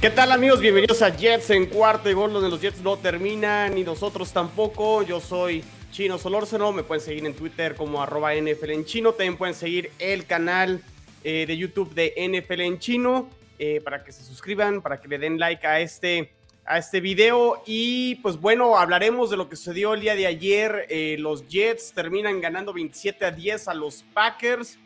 [0.00, 0.60] ¿Qué tal amigos?
[0.60, 5.02] Bienvenidos a Jets en cuarto y gol donde los Jets no terminan y nosotros tampoco.
[5.02, 9.36] Yo soy Chino Solórzano, me pueden seguir en Twitter como arroba NFL en chino, también
[9.36, 10.82] pueden seguir el canal
[11.24, 15.18] eh, de YouTube de NFL en chino eh, para que se suscriban, para que le
[15.18, 16.32] den like a este,
[16.64, 20.86] a este video y pues bueno, hablaremos de lo que sucedió el día de ayer.
[20.90, 24.78] Eh, los Jets terminan ganando 27 a 10 a los Packers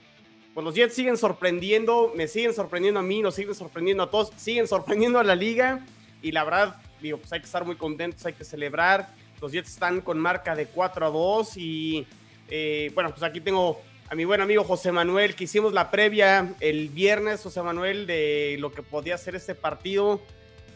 [0.54, 4.32] pues los Jets siguen sorprendiendo, me siguen sorprendiendo a mí, nos siguen sorprendiendo a todos,
[4.36, 5.84] siguen sorprendiendo a la liga
[6.20, 9.08] y la verdad, digo, pues hay que estar muy contentos, hay que celebrar.
[9.40, 12.06] Los Jets están con marca de 4 a 2 y
[12.48, 16.54] eh, bueno, pues aquí tengo a mi buen amigo José Manuel, que hicimos la previa
[16.60, 20.20] el viernes, José Manuel, de lo que podía ser este partido.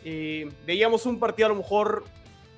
[0.05, 2.05] Eh, veíamos un partido a lo mejor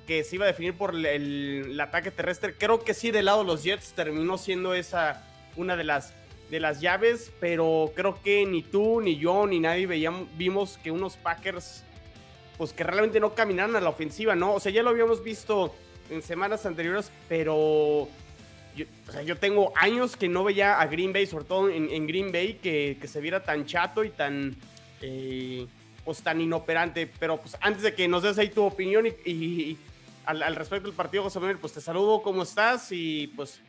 [0.07, 2.55] que se iba a definir por el, el, ataque terrestre.
[2.57, 5.25] Creo que sí, del lado de los Jets terminó siendo esa
[5.57, 6.13] una de las
[6.49, 10.91] de las llaves, pero creo que ni tú, ni yo, ni nadie veíamos, vimos que
[10.91, 11.83] unos Packers,
[12.57, 14.53] pues que realmente no caminaran a la ofensiva, ¿no?
[14.53, 15.73] O sea, ya lo habíamos visto
[16.09, 18.07] en semanas anteriores, pero
[18.75, 22.07] yo, o sea, yo tengo años que no veía a Green Bay, sobre todo en,
[22.07, 24.55] Green Bay, que, que, se viera tan chato y tan,
[25.01, 25.67] eh,
[26.03, 27.09] pues tan inoperante.
[27.19, 29.77] Pero pues antes de que nos des ahí tu opinión y, y
[30.25, 32.91] al, al, respecto del partido, José Manuel, pues te saludo, ¿cómo estás?
[32.91, 33.61] Y pues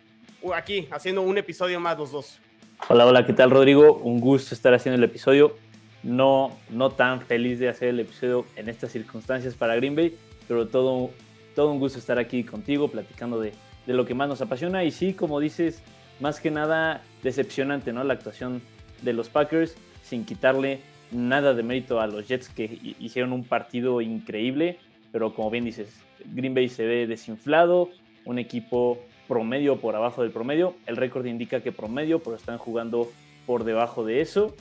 [0.54, 2.40] aquí haciendo un episodio más los dos.
[2.88, 3.94] Hola, hola, ¿qué tal Rodrigo?
[3.98, 5.56] Un gusto estar haciendo el episodio.
[6.02, 10.16] No, no tan feliz de hacer el episodio en estas circunstancias para Green Bay,
[10.48, 11.10] pero todo,
[11.54, 13.52] todo un gusto estar aquí contigo platicando de,
[13.86, 14.82] de lo que más nos apasiona.
[14.82, 15.82] Y sí, como dices,
[16.18, 18.02] más que nada decepcionante, ¿no?
[18.02, 18.60] La actuación
[19.02, 20.80] de los Packers, sin quitarle
[21.12, 24.78] nada de mérito a los Jets que hicieron un partido increíble,
[25.12, 27.90] pero como bien dices, Green Bay se ve desinflado,
[28.24, 28.98] un equipo
[29.30, 30.74] promedio por abajo del promedio.
[30.86, 33.08] El récord indica que promedio, pero están jugando
[33.46, 34.56] por debajo de eso.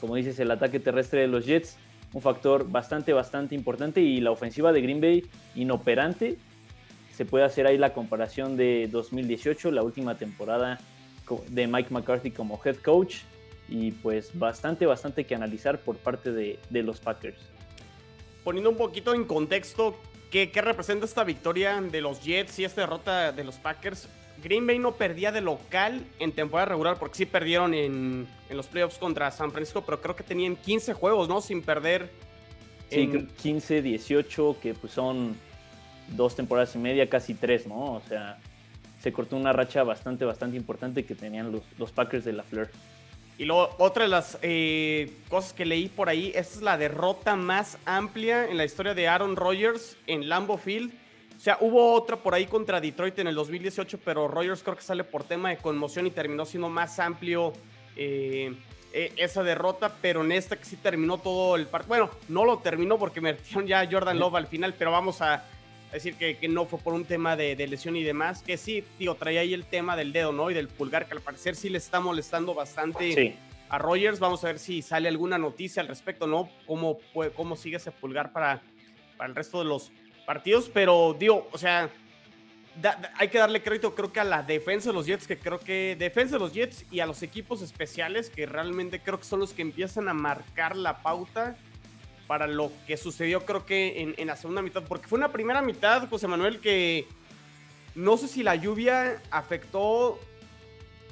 [0.00, 1.76] Como dices, el ataque terrestre de los Jets,
[2.12, 4.00] un factor bastante, bastante importante.
[4.00, 6.38] Y la ofensiva de Green Bay, inoperante.
[7.10, 10.78] Se puede hacer ahí la comparación de 2018, la última temporada
[11.48, 13.22] de Mike McCarthy como head coach.
[13.68, 17.40] Y pues bastante, bastante que analizar por parte de, de los Packers.
[18.44, 19.96] Poniendo un poquito en contexto,
[20.32, 24.08] ¿Qué, representa esta victoria de los Jets y esta derrota de los Packers?
[24.42, 28.96] Green Bay no perdía de local en temporada regular, porque sí perdieron en, los playoffs
[28.96, 31.42] contra San Francisco, pero creo que tenían 15 juegos, ¿no?
[31.42, 32.10] Sin perder.
[32.88, 33.10] Sí,
[33.42, 35.36] 15, 18, que pues son
[36.08, 37.92] dos temporadas y media, casi tres, ¿no?
[37.92, 38.38] O sea,
[39.02, 42.70] se cortó una racha bastante, bastante importante que tenían los, los Packers de la Fleur.
[43.38, 47.34] Y luego, otra de las eh, cosas que leí por ahí, esta es la derrota
[47.34, 50.92] más amplia en la historia de Aaron Rodgers en Lambeau Field.
[51.36, 54.82] O sea, hubo otra por ahí contra Detroit en el 2018, pero Rodgers creo que
[54.82, 57.52] sale por tema de conmoción y terminó siendo más amplio
[57.96, 58.54] eh,
[58.92, 61.88] eh, esa derrota, pero en esta que sí terminó todo el partido.
[61.88, 65.44] Bueno, no lo terminó porque metieron ya a Jordan Love al final, pero vamos a,
[65.96, 68.84] decir que, que, no fue por un tema de, de, lesión y demás, que sí,
[68.98, 70.50] tío, traía ahí el tema del dedo, ¿no?
[70.50, 73.36] Y del pulgar, que al parecer sí le está molestando bastante
[73.68, 74.18] a Rogers.
[74.18, 76.48] Vamos a ver si sale alguna noticia al respecto, ¿no?
[76.66, 76.98] Cómo,
[77.34, 78.62] cómo sigue ese pulgar para,
[79.16, 79.92] para el resto de los
[80.26, 81.90] partidos, pero digo, o sea,
[83.16, 85.96] hay que darle crédito creo que a la defensa de los Jets, que creo que
[85.98, 89.52] defensa de los Jets y a los equipos especiales, que realmente creo que son los
[89.52, 91.56] que empiezan a marcar la pauta
[92.26, 96.08] para lo que sucedió creo que en, la segunda mitad, porque fue una primera mitad,
[96.08, 97.06] José Manuel, que
[97.94, 100.18] no sé si la lluvia afectó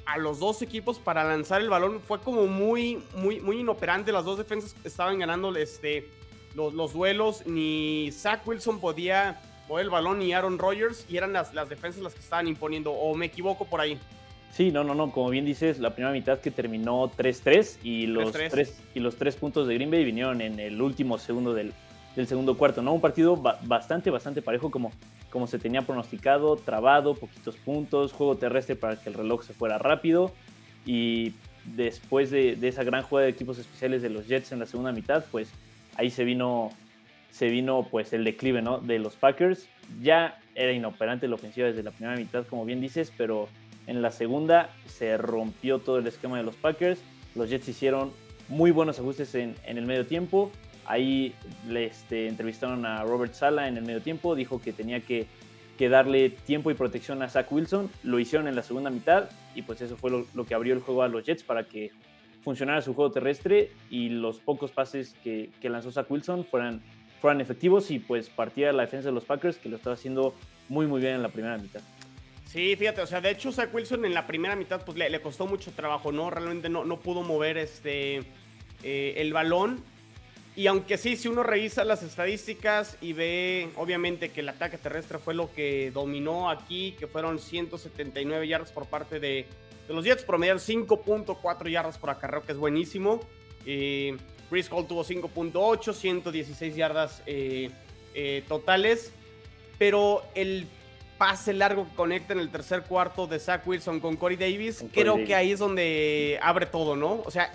[0.05, 4.25] a los dos equipos para lanzar el balón, fue como muy, muy, muy inoperante, las
[4.25, 6.09] dos defensas estaban ganando este,
[6.55, 11.33] los, los duelos, ni Zach Wilson podía mover el balón, ni Aaron Rodgers, y eran
[11.33, 13.99] las, las defensas las que estaban imponiendo, o me equivoco por ahí.
[14.51, 15.11] Sí, no, no, no.
[15.11, 18.69] Como bien dices, la primera mitad que terminó 3-3 y, los 3 -3.
[18.95, 21.73] y los tres puntos de Green Bay vinieron en el último segundo del,
[22.15, 22.93] del segundo cuarto, ¿no?
[22.93, 24.91] Un partido bastante, bastante parejo como,
[25.29, 29.77] como se tenía pronosticado, trabado, poquitos puntos, juego terrestre para que el reloj se fuera
[29.77, 30.33] rápido
[30.85, 31.33] y
[31.63, 34.91] después de, de, esa gran jugada de equipos especiales de los Jets en la segunda
[34.91, 35.49] mitad, pues
[35.95, 36.71] ahí se vino,
[37.29, 38.79] se vino pues el declive, ¿no?
[38.79, 39.67] De los Packers.
[40.01, 43.47] Ya era inoperante la ofensiva desde la primera mitad, como bien dices, pero
[43.87, 46.99] en la segunda se rompió todo el esquema de los Packers.
[47.35, 48.11] Los Jets hicieron
[48.47, 50.51] muy buenos ajustes en, el medio tiempo.
[50.85, 51.33] Ahí
[51.67, 54.35] le este, entrevistaron a Robert Sala en el medio tiempo.
[54.35, 55.27] Dijo que tenía que,
[55.89, 57.89] darle tiempo y protección a Zach Wilson.
[58.03, 61.01] Lo hicieron en la segunda mitad y pues eso fue lo, que abrió el juego
[61.01, 61.89] a los Jets para que
[62.43, 66.83] funcionara su juego terrestre y los pocos pases que, que lanzó Zach Wilson fueran,
[67.19, 70.35] fueran efectivos y pues partía la defensa de los Packers que lo estaba haciendo
[70.69, 71.81] muy muy bien en la primera mitad.
[72.51, 75.47] Sí, fíjate, o sea, de hecho Zach Wilson en la primera mitad pues le, costó
[75.47, 76.29] mucho trabajo, ¿no?
[76.29, 78.23] Realmente no, no pudo mover este
[78.83, 79.81] eh, el balón.
[80.53, 85.17] Y aunque sí, si uno revisa las estadísticas y ve, obviamente, que el ataque terrestre
[85.17, 89.45] fue lo que dominó aquí, que fueron 179 yardas por parte de,
[89.87, 93.21] los Jets, promediaron 5.4 yardas por acarreo, que es buenísimo.
[93.65, 94.17] Eh,
[94.51, 97.69] Hall tuvo 5.8, 116 yardas eh,
[98.13, 99.13] eh, totales.
[99.79, 100.67] Pero el
[101.21, 105.23] pase largo que conecta en el tercer cuarto de Zach Wilson con Corey Davis, creo
[105.23, 107.21] que ahí es donde abre todo, ¿no?
[107.23, 107.53] O sea,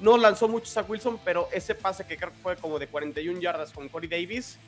[0.00, 3.38] no lanzó mucho Zach Wilson, pero ese pase que creo que fue como de 41
[3.40, 4.58] yardas con Corey Davis,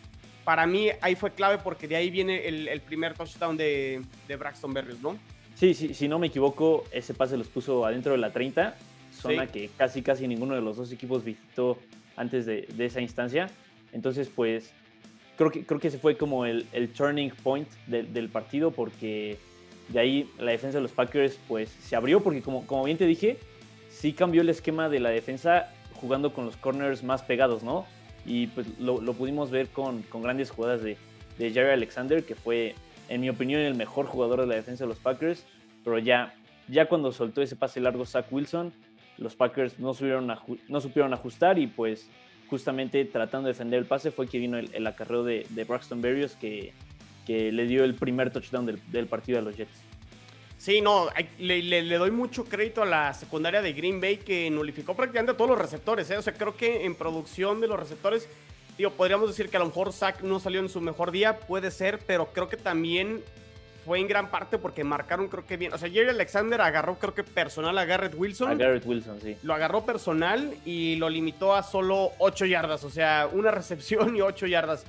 [0.44, 4.74] para mí ahí fue clave porque de ahí viene el, primer touchdown de, de, Braxton
[4.74, 5.16] Berrios, ¿no?
[5.54, 8.76] Sí, sí, si no me equivoco, ese pase los puso adentro de la 30,
[9.18, 11.78] zona que casi casi ninguno de los dos equipos visitó
[12.16, 13.48] antes de, esa instancia.
[13.94, 14.72] Entonces, pues,
[15.36, 16.66] creo que, creo que ese fue como el,
[16.96, 19.38] turning point del partido porque
[19.88, 23.06] de ahí la defensa de los Packers pues se abrió porque como, como bien te
[23.06, 23.38] dije,
[23.88, 27.86] sí cambió el esquema de la defensa jugando con los corners más pegados, ¿no?
[28.24, 30.96] Y pues lo, pudimos ver con, grandes jugadas de,
[31.38, 32.74] de, Jerry Alexander, que fue,
[33.08, 35.46] en mi opinión, el mejor jugador de la defensa de los Packers.
[35.84, 36.34] Pero ya,
[36.66, 38.72] ya cuando soltó ese pase largo Zach Wilson,
[39.16, 40.26] los Packers no supieron,
[40.68, 42.10] no supieron ajustar y pues
[42.48, 46.72] justamente tratando de defender el pase fue que vino el, acarreo de, Braxton Berrios que,
[47.26, 49.86] que, le dio el primer touchdown del, del partido a los Jets.
[50.58, 51.08] Sí, no,
[51.38, 55.50] le, doy mucho crédito a la secundaria de Green Bay que nulificó prácticamente a todos
[55.50, 56.10] los receptores.
[56.10, 56.16] ¿eh?
[56.16, 58.28] O sea, creo que en producción de los receptores,
[58.78, 61.70] digo, podríamos decir que a lo mejor Zach no salió en su mejor día, puede
[61.70, 63.22] ser, pero creo que también
[63.86, 65.72] fue en gran parte porque marcaron, creo que bien.
[65.72, 68.50] O sea, Jerry Alexander agarró, creo que personal a Garrett Wilson.
[68.50, 69.36] A Garrett Wilson, sí.
[69.44, 72.82] Lo agarró personal y lo limitó a solo 8 yardas.
[72.82, 74.84] O sea, una recepción y 8 yardas.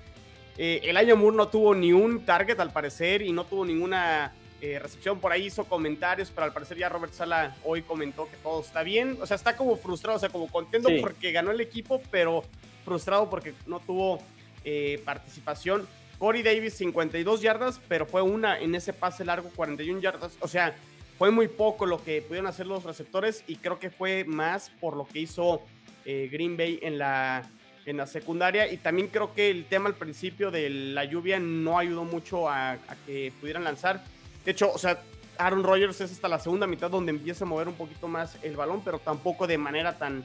[0.58, 4.34] Eh, el año Moore no tuvo ni un target al parecer y no tuvo ninguna
[4.62, 5.20] eh, recepción.
[5.20, 8.82] Por ahí hizo comentarios, pero al parecer ya Robert Sala hoy comentó que todo está
[8.82, 9.20] bien.
[9.22, 12.44] O sea, está como frustrado, o sea, como contento porque ganó el equipo, pero
[12.84, 14.18] frustrado porque no tuvo
[14.64, 15.88] eh, participación.
[16.20, 20.38] Corey Davis 52 yardas, pero fue una en ese pase largo 41 yardas.
[20.42, 20.76] O sea,
[21.18, 24.96] fue muy poco lo que pudieron hacer los receptores y creo que fue más por
[24.96, 25.62] lo que hizo
[26.06, 27.50] eh, Green Bay en la,
[27.86, 28.72] en la secundaria.
[28.72, 32.78] Y también creo que el tema al principio de la lluvia no ayudó mucho a
[33.06, 34.04] que pudieran lanzar.
[34.44, 35.02] De hecho, o sea,
[35.38, 38.56] Aaron Rodgers es hasta la segunda mitad donde empieza a mover un poquito más el
[38.56, 40.24] balón, pero tampoco de manera tan,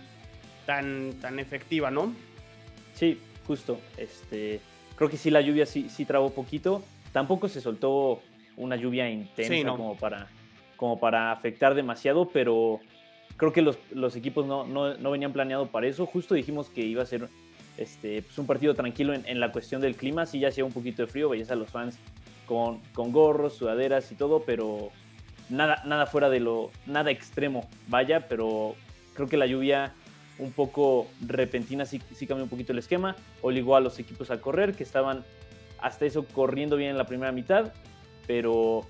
[0.66, 2.14] tan, tan efectiva, ¿no?
[2.94, 3.80] Sí, justo.
[3.96, 4.60] Este,
[5.02, 6.80] creo que sí la lluvia sí, sí trabó poquito.
[7.12, 8.22] Tampoco se soltó
[8.56, 10.28] una lluvia intensa como, para,
[10.76, 12.78] como para afectar demasiado, pero
[13.36, 16.06] creo que los, los equipos no, no, no, venían planeado para eso.
[16.06, 17.28] Justo dijimos que iba a ser
[17.78, 20.24] este, pues un partido tranquilo en, en, la cuestión del clima.
[20.24, 21.98] Sí, ya hacía un poquito de frío, veías a los fans
[22.46, 24.90] con, con gorros, sudaderas y todo, pero
[25.50, 28.76] nada, nada fuera de lo, nada extremo, vaya, pero
[29.14, 29.94] creo que la lluvia
[30.38, 34.40] un poco repentina sí, sí cambió un poquito el esquema, obligó a los equipos a
[34.40, 35.24] correr, que estaban
[35.78, 37.72] hasta eso corriendo bien en la primera mitad,
[38.26, 38.86] pero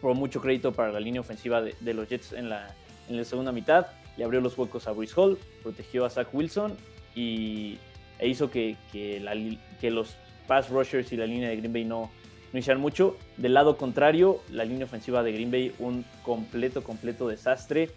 [0.00, 2.74] por mucho crédito para la línea ofensiva de, los Jets en la,
[3.08, 3.86] en la segunda mitad,
[4.16, 6.76] le abrió los huecos a Bruce Hall, protegió a Zach Wilson
[7.14, 7.78] y,
[8.18, 9.20] e hizo que, que,
[9.90, 10.16] los
[10.46, 12.10] pass rushers y la línea de Green Bay no,
[12.52, 13.16] no hicieron mucho.
[13.36, 17.90] Del lado contrario, la línea ofensiva de Green Bay, un completo, completo desastre.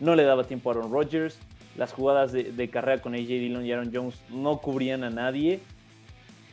[0.00, 1.38] No le daba tiempo a Aaron Rodgers.
[1.76, 5.60] Las jugadas de, carrera con AJ Dillon y Aaron Jones no cubrían a nadie.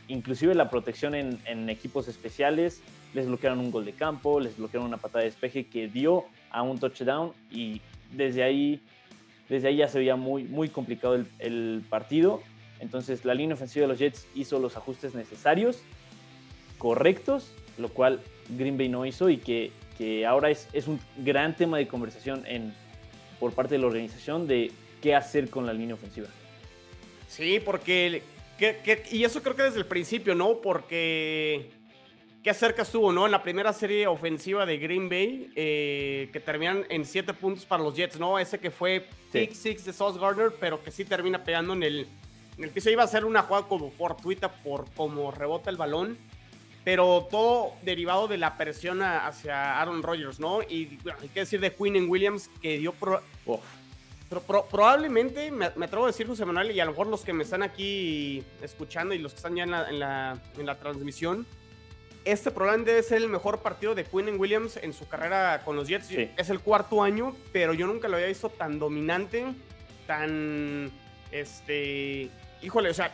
[0.07, 2.81] Inclusive la protección en, equipos especiales.
[3.13, 6.63] Les bloquearon un gol de campo, les bloquearon una patada de despeje que dio a
[6.63, 7.79] un touchdown y
[8.11, 8.81] desde ahí,
[9.49, 12.41] desde ahí ya se veía muy, muy complicado el, el partido.
[12.79, 15.83] Entonces la línea ofensiva de los Jets hizo los ajustes necesarios
[16.83, 21.55] correctos, lo cual Green Bay no hizo y que, que ahora es, es, un gran
[21.55, 22.73] tema de conversación en,
[23.39, 24.71] por parte de la organización de
[25.03, 26.27] qué hacer con la línea ofensiva.
[27.27, 28.23] Sí, porque...
[29.11, 30.61] y eso creo que desde el principio, ¿no?
[30.61, 31.69] Porque...
[32.41, 33.25] Qué cerca estuvo, ¿no?
[33.25, 37.81] En la primera serie ofensiva de Green Bay, eh, que terminan en 7 puntos para
[37.81, 38.37] los Jets, ¿no?
[38.37, 42.07] Ese que fue pick 6 de Sauce Gardner, pero que sí termina pegando en el,
[42.57, 42.89] en el piso.
[42.89, 46.17] Iba a ser una jugada como fortuita por cómo rebota el balón
[46.83, 50.61] pero todo derivado de la presión hacia Aaron Rodgers, ¿no?
[50.63, 52.91] Y hay que decir de Quinn Williams que dio...
[52.91, 53.21] Pro,
[54.41, 57.63] probablemente, me, atrevo a decir, José Manuel, y a lo mejor los que me están
[57.63, 61.45] aquí escuchando y los que están ya en la, en la, transmisión,
[62.25, 65.75] este probablemente debe ser el mejor partido de Quinn en Williams en su carrera con
[65.75, 66.09] los Jets.
[66.11, 69.45] Es el cuarto año, pero yo nunca lo había visto tan dominante,
[70.07, 70.91] tan...
[71.31, 72.29] Este...
[72.61, 73.11] Híjole, o sea,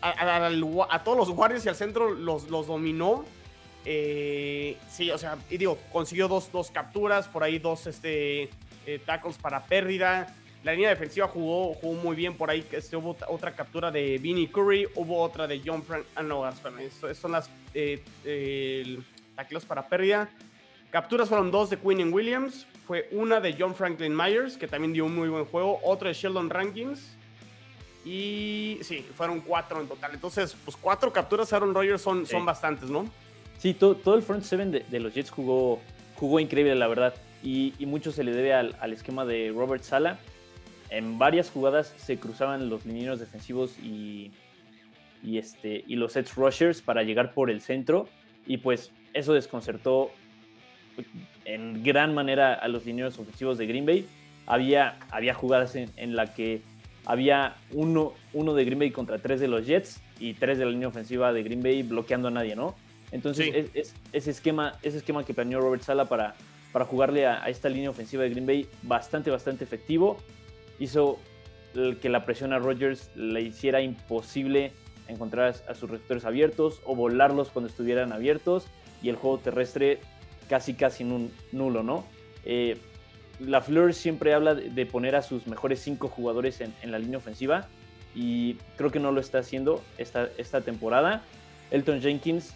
[0.00, 3.24] a, todos los guardias y al centro los, los dominó.
[3.84, 8.50] Eh, sí, o sea, y digo, consiguió dos, dos capturas, por ahí dos este,
[8.86, 10.34] eh, tackles para pérdida.
[10.64, 12.66] La línea defensiva jugó, jugó muy bien por ahí.
[12.72, 16.04] Este, hubo otra captura de Vinnie Curry, hubo otra de John Frank.
[16.14, 16.42] Ah, no,
[17.14, 18.02] son las eh,
[19.36, 20.28] tacleos para pérdida.
[20.90, 22.66] Capturas fueron dos de Quinn Williams.
[22.86, 25.78] Fue una de John Franklin Myers, que también dio un muy buen juego.
[25.84, 27.16] Otra de Sheldon Rankins.
[28.04, 30.14] Y sí, fueron cuatro en total.
[30.14, 33.06] Entonces, pues cuatro capturas Aaron Rodgers son, son bastantes, ¿no?
[33.58, 35.80] Sí, todo, todo el front seven de, los Jets jugó,
[36.16, 37.14] jugó increíble, la verdad.
[37.42, 40.18] Y, mucho se le debe al, esquema de Robert Sala.
[40.90, 44.32] En varias jugadas se cruzaban los linieros defensivos y,
[45.22, 48.08] y, este, y los edge rushers para llegar por el centro.
[48.46, 50.10] Y pues eso desconcertó
[51.44, 54.06] en gran manera a los linieros ofensivos de Green Bay.
[54.46, 56.62] Había, había jugadas en, en la que
[57.04, 60.70] había uno, uno de Green Bay contra tres de los Jets y tres de la
[60.70, 62.74] línea ofensiva de Green Bay bloqueando a nadie, ¿no?
[63.10, 66.34] Entonces, es, ese, esquema, ese esquema que planeó Robert Sala para,
[66.72, 70.18] para jugarle a, esta línea ofensiva de Green Bay, bastante, bastante efectivo.
[70.78, 71.18] Hizo
[72.00, 74.72] que la presión a Rodgers le hiciera imposible
[75.06, 78.66] encontrar a sus receptores abiertos o volarlos cuando estuvieran abiertos
[79.02, 80.00] y el juego terrestre
[80.48, 81.04] casi, casi
[81.52, 82.04] nulo, ¿no?
[82.44, 82.78] Eh,
[83.40, 87.68] la Fleur siempre habla de, poner a sus mejores cinco jugadores en, la línea ofensiva
[88.14, 91.22] y creo que no lo está haciendo esta, esta temporada.
[91.70, 92.54] Elton Jenkins,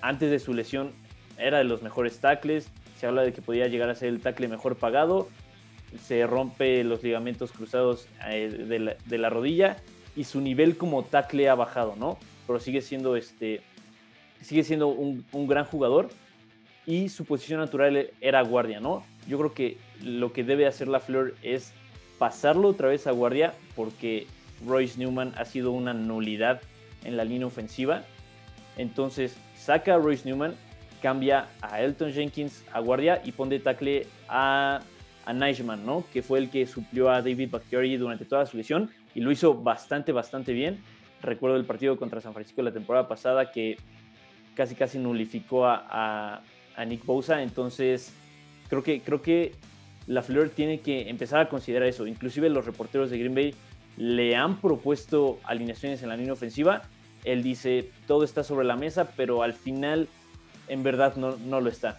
[0.00, 0.92] antes de su lesión,
[1.36, 2.70] era de los mejores tackles.
[2.98, 5.28] Se habla de que podía llegar a ser el tackle mejor pagado.
[6.02, 9.76] Se rompe los ligamentos cruzados eh, de, la, rodilla
[10.16, 12.18] y su nivel como tackle ha bajado, ¿no?
[12.46, 13.60] Pero sigue siendo, este,
[14.40, 16.10] sigue siendo un, gran jugador
[16.86, 19.04] y su posición natural era guardia, ¿no?
[19.26, 21.72] Yo creo que lo que debe hacer la Fleur es
[22.18, 24.26] pasarlo otra vez a guardia porque
[24.66, 26.60] Royce Newman ha sido una nulidad
[27.04, 28.04] en la línea ofensiva.
[28.76, 30.54] Entonces saca a Royce Newman,
[31.02, 34.80] cambia a Elton Jenkins a guardia y pone tackle a,
[35.24, 36.04] a Neichman, ¿no?
[36.12, 39.54] que fue el que suplió a David Bakhtiari durante toda su lesión y lo hizo
[39.54, 40.78] bastante, bastante bien.
[41.22, 43.78] Recuerdo el partido contra San Francisco la temporada pasada que
[44.54, 46.42] casi casi nulificó a,
[46.76, 47.42] a Nick Bosa.
[47.42, 48.12] Entonces
[48.68, 49.52] creo que, creo que
[50.06, 52.06] la Fleur tiene que empezar a considerar eso.
[52.06, 53.54] Inclusive los reporteros de Green Bay
[53.96, 56.82] le han propuesto alineaciones en la línea ofensiva.
[57.24, 60.08] Él dice, todo está sobre la mesa, pero al final
[60.68, 61.96] en verdad no, no lo está.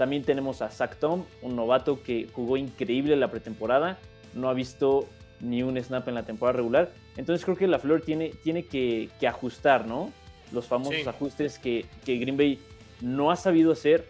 [0.00, 3.98] También tenemos a Zach Tom, un novato que jugó increíble la pretemporada,
[4.32, 5.06] no ha visto
[5.40, 6.90] ni un snap en la temporada regular.
[7.18, 10.10] Entonces creo que la Fleur tiene, tiene que, ajustar, ¿no?
[10.52, 12.58] Los famosos ajustes que, que Green Bay
[13.02, 14.06] no ha sabido hacer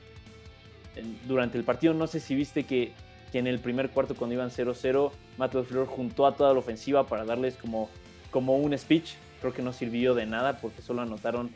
[1.27, 1.93] durante el partido.
[1.93, 2.93] No sé si viste que,
[3.33, 7.25] en el primer cuarto, cuando iban 0-0, Matt LaFleur juntó a toda la ofensiva para
[7.25, 7.91] darles como,
[8.31, 9.15] como un speech.
[9.41, 11.51] Creo que no sirvió de nada porque solo anotaron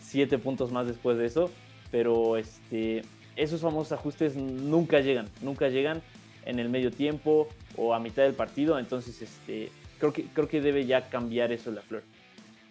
[0.00, 1.52] 7 puntos más después de eso.
[1.92, 3.02] Pero este,
[3.36, 6.02] esos famosos ajustes nunca llegan, nunca llegan
[6.44, 8.78] en el medio tiempo o a mitad del partido.
[8.78, 12.02] Entonces, este, creo, que, creo que debe ya cambiar eso LaFleur.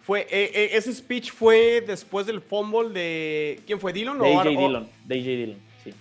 [0.02, 3.60] Fue, eh, eh, ese speech fue después del fumble de.
[3.66, 3.92] ¿Quién fue?
[3.92, 4.18] ¿Dillon?
[4.18, 4.88] De AJ Dillon.
[5.04, 5.94] De AJ Dillon, sí.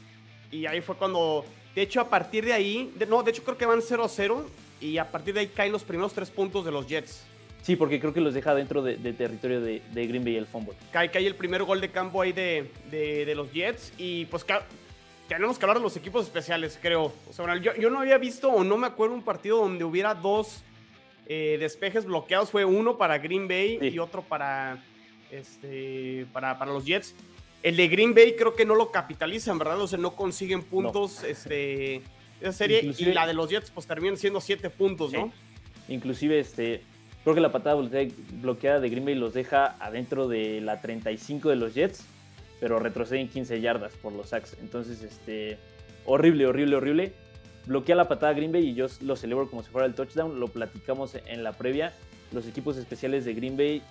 [0.51, 1.45] Y ahí fue cuando.
[1.73, 2.93] De hecho, a partir de ahí.
[3.07, 4.43] no, de hecho, creo que van 0-0.
[4.81, 7.23] Y a partir de ahí caen los primeros tres puntos de los Jets.
[7.65, 10.75] Sí, porque creo que los deja dentro de, territorio de, Green Bay el fumble.
[10.91, 13.91] Cae, cae el primer gol de campo ahí de, de los Jets.
[13.97, 14.45] Y pues
[15.27, 17.11] tenemos que hablar de los equipos especiales, creo.
[17.27, 20.13] O sea, yo, yo no había visto o no me acuerdo un partido donde hubiera
[20.13, 20.63] dos
[21.27, 24.83] eh, despejes bloqueados fue uno para Green Bay y otro para,
[25.31, 27.15] este, para, para, los Jets.
[27.63, 29.81] El de Green Bay creo que no lo capitalizan, ¿verdad?
[29.81, 32.03] O sea, no consiguen puntos este,
[32.39, 32.93] esa serie.
[32.95, 35.31] y la de los Jets pues terminan siendo siete puntos, ¿no?
[35.87, 36.83] Inclusive, este,
[37.25, 37.75] creo que la patada
[38.41, 42.05] bloqueada de Green Bay los deja adentro de la 35 de los Jets,
[42.61, 44.55] pero retroceden 15 yardas por los sacks.
[44.61, 45.57] Entonces, este,
[46.05, 47.13] horrible, horrible, horrible
[47.65, 50.39] bloquea la patada Green Bay y yo lo celebro como si fuera el touchdown.
[50.39, 51.93] Lo platicamos en la previa.
[52.31, 53.81] Los equipos especiales de Green Bay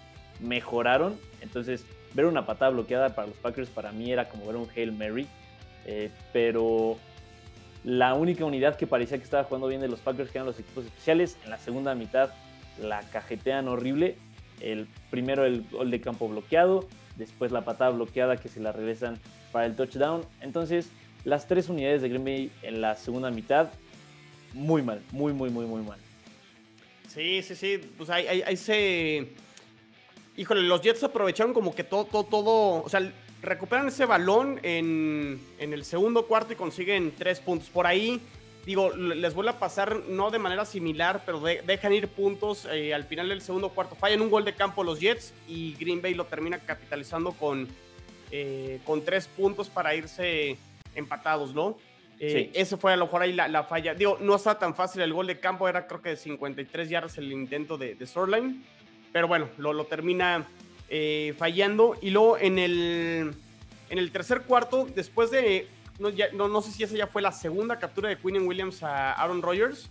[0.41, 1.19] mejoraron.
[1.41, 4.93] Entonces, ver una patada bloqueada para los Packers para mí era como ver un Hail
[4.93, 5.27] Mary.
[5.87, 6.97] Eh, pero
[7.85, 10.87] la única unidad que parecía que estaba jugando bien de los Packers, eran los equipos
[10.87, 12.31] especiales, en la segunda mitad
[12.81, 14.17] la cajetean horrible.
[14.61, 19.19] El primero el gol de campo bloqueado, después la patada bloqueada que se la regresan
[19.53, 20.25] para el touchdown.
[20.41, 20.91] Entonces,
[21.25, 23.71] las tres unidades de Green Bay en la segunda mitad,
[24.53, 25.99] muy mal, muy, muy, muy, muy mal.
[27.09, 27.81] Sí, sí, sí.
[27.97, 29.29] Pues ahí, ahí, se.
[30.37, 32.83] Híjole, los Jets aprovecharon como que todo, todo, todo.
[32.83, 33.01] O sea,
[33.41, 37.69] recuperan ese balón en, el segundo cuarto y consiguen tres puntos.
[37.69, 38.21] Por ahí,
[38.65, 43.05] digo, les vuelve a pasar no de manera similar, pero dejan ir puntos eh, al
[43.05, 43.95] final del segundo cuarto.
[43.95, 47.69] Fallan un gol de campo los Jets y Green Bay lo termina capitalizando con,
[48.31, 50.57] eh, con tres puntos para irse
[50.95, 51.77] empatados, ¿no?
[52.21, 53.95] Eh, Ese fue a lo mejor ahí la, falla.
[53.95, 57.19] Digo, no está tan fácil el gol de campo, era creo que de 53 yardas
[57.19, 58.55] el intento de, de.
[59.13, 60.47] Pero bueno, lo, lo termina
[61.37, 61.97] fallando.
[62.01, 63.35] Y luego en el,
[63.91, 65.69] en el tercer cuarto, después de.
[65.99, 69.13] No, no, no, sé si esa ya fue la segunda captura de Quinn Williams a
[69.13, 69.89] Aaron Rodgers.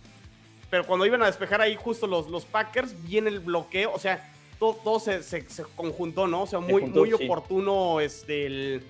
[0.70, 3.92] Pero cuando iban a despejar ahí justo los, los Packers, viene el bloqueo.
[3.92, 5.44] O sea, todo, todo se, se,
[5.76, 6.42] conjuntó, ¿no?
[6.42, 8.82] O sea, muy, muy oportuno este, el,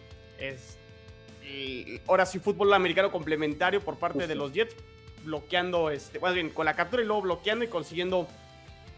[2.07, 4.75] ahora sí, fútbol americano complementario por parte de los Jets,
[5.25, 8.29] bloqueando, este, más bien, con la captura y luego bloqueando y consiguiendo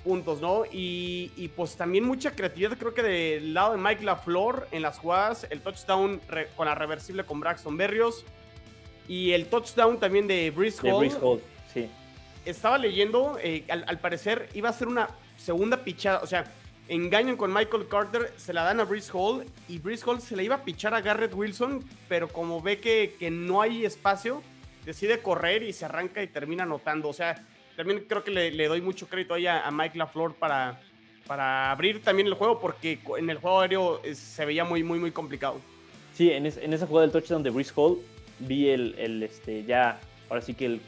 [0.07, 0.63] puntos, ¿no?
[0.71, 5.49] Y, pues también mucha creatividad, creo que del lado de Mike LaFleur en las jugadas,
[5.51, 6.21] el touchdown
[6.57, 8.25] con la reversible con Braxton Berrios
[9.09, 11.41] y el touchdown también de Brice Hall.
[11.75, 11.91] sí.
[12.45, 16.45] Estaba leyendo, eh, al, parecer iba a ser una segunda pichada, o sea,
[16.87, 20.45] engañan con Michael Carter, se la dan a Brice Hall y Brice Hall se la
[20.45, 24.41] iba a pichar a Garrett Wilson, pero como ve que, que no hay espacio,
[24.85, 27.45] decide correr y se arranca y termina anotando, o sea
[27.77, 30.81] también creo que le, doy mucho crédito ahí a, Mike LaFleur para,
[31.27, 35.11] para abrir también el juego, porque en el juego aéreo se veía muy, muy, muy
[35.11, 35.61] complicado.
[36.15, 37.99] Sí, en, esa jugada del touchdown de Brice Hall,
[38.39, 40.81] vi el, el, este, ya, ahora sí que el,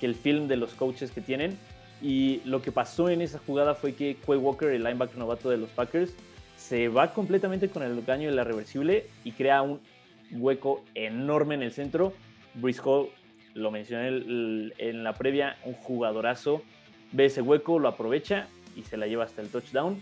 [0.00, 1.58] que el film de los coaches que tienen.
[2.00, 5.58] Y lo que pasó en esa jugada fue que Quay Walker, el linebacker novato de
[5.58, 6.12] los Packers,
[6.56, 9.80] se va completamente con el daño de la reversible y crea un
[10.32, 12.12] hueco enorme en el centro.
[12.54, 13.10] Brice Hall
[13.54, 16.62] lo mencioné en la previa, un jugadorazo,
[17.12, 20.00] ve ese hueco, lo aprovecha y se la lleva hasta el touchdown.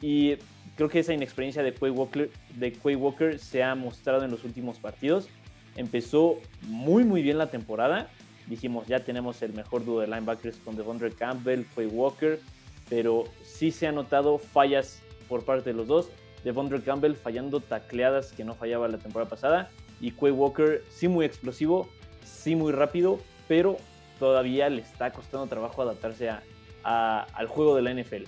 [0.00, 0.36] Y
[0.76, 4.44] creo que esa inexperiencia de Quay Walker, de Quay Walker se ha mostrado en los
[4.44, 5.28] últimos partidos.
[5.76, 8.10] Empezó muy muy bien la temporada.
[8.46, 12.40] Dijimos, ya tenemos el mejor dúo de linebackers con Devondre Campbell, Quay Walker,
[12.88, 16.10] pero sí se han notado fallas por parte de los dos.
[16.44, 19.70] Devondre Campbell fallando tacleadas que no fallaba la temporada pasada
[20.00, 21.88] y Quay Walker sí muy explosivo,
[22.24, 23.76] sí muy rápido, pero
[24.18, 26.30] todavía le está costando trabajo adaptarse
[26.84, 28.24] a, al juego de la NFL.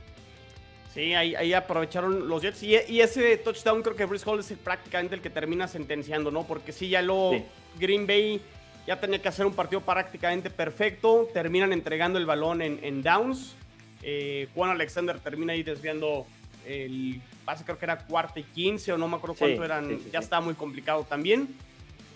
[0.95, 2.63] Sí, ahí, aprovecharon los Jets.
[2.63, 6.45] Y, ese touchdown creo que Bruce Hall es prácticamente el que termina sentenciando, ¿no?
[6.45, 7.33] Porque sí, ya lo
[7.81, 8.41] Green Bay
[8.87, 11.29] ya tenía que hacer un partido prácticamente perfecto.
[11.33, 13.57] Terminan entregando el balón en, downs.
[14.03, 16.27] Eh, Juan Alexander termina ahí desviando
[16.65, 19.99] el pase, creo que era cuarta y quince o no me acuerdo cuánto eran.
[20.13, 21.49] ya estaba muy complicado también.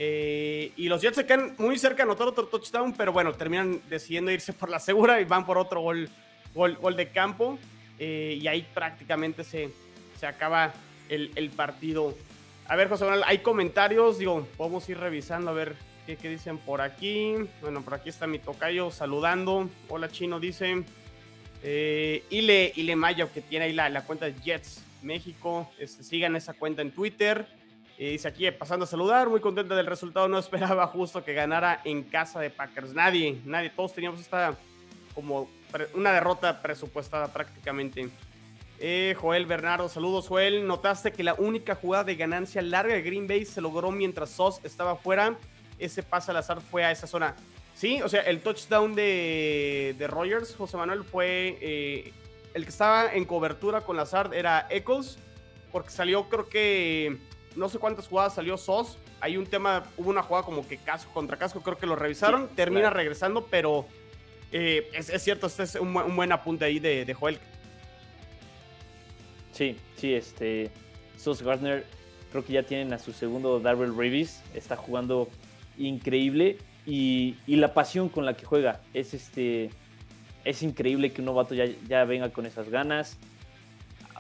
[0.00, 3.80] Eh, y los Jets se quedan muy cerca de anotar otro touchdown, pero bueno, terminan
[3.90, 6.08] decidiendo irse por la segura y van por otro gol,
[6.54, 7.58] gol, de campo.
[7.98, 9.70] Eh, y ahí prácticamente se,
[10.18, 10.72] se acaba
[11.08, 12.14] el, el, partido.
[12.68, 15.74] A ver, José Manuel, hay comentarios, digo, podemos ir revisando a ver
[16.06, 17.34] qué, qué, dicen por aquí.
[17.60, 19.68] Bueno, por aquí está mi tocayo saludando.
[19.88, 20.84] Hola, Chino, dice.
[21.64, 25.68] Eh, Ile, Ile Mayo, que tiene ahí la, la cuenta de Jets México.
[25.78, 27.46] Este, sigan esa cuenta en Twitter.
[27.98, 31.80] Y dice aquí, pasando a saludar, muy contenta del resultado, no esperaba justo que ganara
[31.84, 32.94] en casa de Packers.
[32.94, 34.56] Nadie, nadie, todos teníamos esta
[35.16, 35.50] como
[35.94, 38.08] una derrota presupuestada prácticamente.
[38.78, 40.64] Eh, Joel Bernardo, saludos Joel.
[40.64, 44.60] Notaste que la única jugada de ganancia larga de Green Bay se logró mientras Sos
[44.62, 45.36] estaba fuera.
[45.80, 47.34] Ese pase al azar fue a esa zona.
[47.74, 52.12] Sí, o sea, el touchdown de, de Rogers, José Manuel, fue eh,
[52.54, 55.18] el que estaba en cobertura con Lazard, era Eccles,
[55.72, 57.18] porque salió creo que
[57.58, 58.96] no sé cuántas jugadas salió Sos.
[59.20, 62.48] Hay un tema, hubo una jugada como que casco contra casco, creo que lo revisaron,
[62.54, 63.84] termina regresando, pero
[64.52, 67.38] eh, es, cierto, este es un, buen apunte ahí de, Joel.
[69.52, 70.70] Sí, sí, este.
[71.16, 71.84] Sos Gardner,
[72.30, 75.28] creo que ya tienen a su segundo Darrell Reeves, está jugando
[75.76, 79.70] increíble y, la pasión con la que juega es este.
[80.44, 83.18] Es increíble que un novato ya, ya venga con esas ganas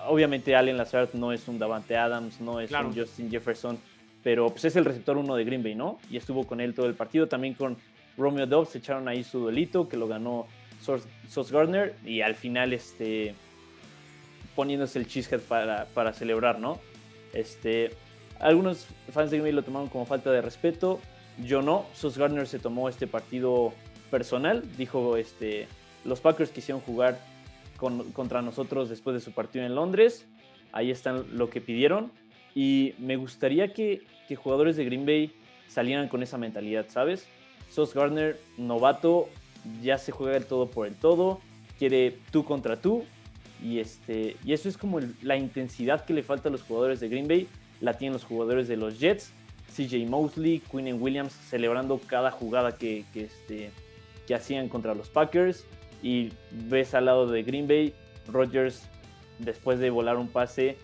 [0.08, 3.78] obviamente Allen Lazard no es un Davante Adams, no es un Justin Jefferson,
[4.22, 5.98] pero pues es el receptor uno de Green Bay, ¿no?
[6.10, 7.76] Y estuvo con él todo el partido, también con
[8.16, 10.46] Romeo Dobbs echaron ahí su duelito que lo ganó
[11.28, 13.34] Sos Gardner y al final este
[14.56, 16.80] poniéndose el cheesehead para, para celebrar, ¿no?
[17.32, 17.90] Este,
[18.40, 20.98] algunos fans de Green Bay lo tomaron como falta de respeto,
[21.44, 23.72] yo no, Sos Gardner se tomó este partido
[24.10, 25.68] personal, dijo este,
[26.04, 27.18] los Packers quisieron jugar
[27.78, 30.26] contra nosotros después de su partido en Londres.
[30.72, 32.10] Ahí están lo que pidieron.
[32.54, 34.02] Y me gustaría que,
[34.36, 35.32] jugadores de Green Bay
[35.68, 37.26] salieran con esa mentalidad, ¿sabes?
[37.70, 39.28] Sos Gardner, novato,
[39.82, 41.40] ya se juega el todo por el todo,
[41.78, 43.04] quiere tú contra tú.
[43.62, 47.08] Y, este, y eso es como la intensidad que le falta a los jugadores de
[47.08, 47.48] Green Bay,
[47.80, 49.32] la tienen los jugadores de los Jets.
[49.74, 53.70] CJ Mosley, Quinn Williams celebrando cada jugada que, que, este,
[54.26, 55.66] que hacían contra los Packers
[56.02, 57.94] y ves al lado de Green Bay,
[58.26, 58.82] Rodgers
[59.38, 60.76] después de volar un pase,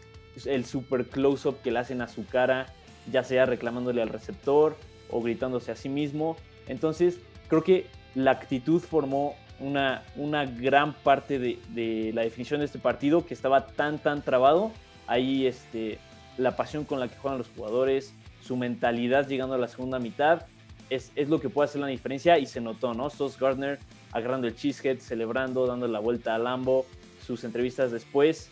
[0.47, 2.67] el super close-up que le hacen a su cara,
[3.11, 4.77] ya sea reclamándole al receptor
[5.11, 6.37] o gritándose a sí mismo.
[6.67, 12.79] Entonces, creo que la actitud formó una, una gran parte de, la definición de este
[12.79, 14.73] partido que estaba tan, tan trabado.
[15.07, 15.99] Ahí este,
[16.39, 20.47] la pasión con la que juegan los jugadores, su mentalidad llegando a la segunda mitad,
[20.91, 23.11] es, es lo que puede hacer la diferencia y se notó, ¿no?
[23.11, 23.79] Sos Gardner
[24.15, 26.87] agarrando el cheesehead, celebrando, dando la vuelta a Lambo,
[27.27, 28.49] sus entrevistas después.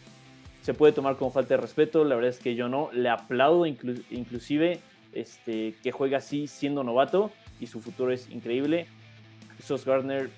[0.62, 2.90] Se puede tomar como falta de respeto, la verdad es que yo no.
[2.92, 4.80] Le aplaudo inclusive
[5.12, 8.86] este, que juega así siendo novato y su futuro es increíble.
[9.64, 10.30] Sos Gardner,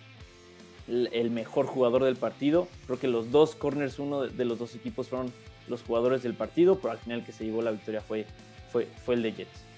[0.86, 2.68] el mejor jugador del partido.
[2.86, 5.32] Creo que los dos corners, uno de los dos equipos fueron
[5.68, 8.26] los jugadores del partido, pero al final que se llevó la victoria fue,
[8.70, 9.73] fue, fue el de Jets.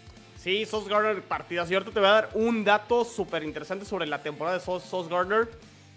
[0.47, 1.69] Sí, Sos Gardner partidas.
[1.69, 5.09] Y ahorita te voy a dar un dato súper interesante sobre la temporada de Sos,
[5.09, 5.49] Gardner.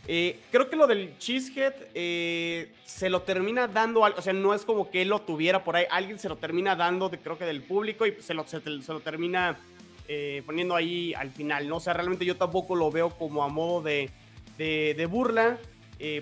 [0.07, 4.63] Eh, creo que lo del Cheesehead eh, se lo termina dando, o sea, no es
[4.63, 7.62] como que él lo tuviera por ahí, alguien se lo termina dando, creo que del
[7.62, 9.59] público, y se lo, se, lo termina
[10.07, 11.75] eh, poniendo ahí al final, ¿no?
[11.75, 14.09] O sea, realmente yo tampoco lo veo como a modo de,
[14.57, 15.59] de, burla.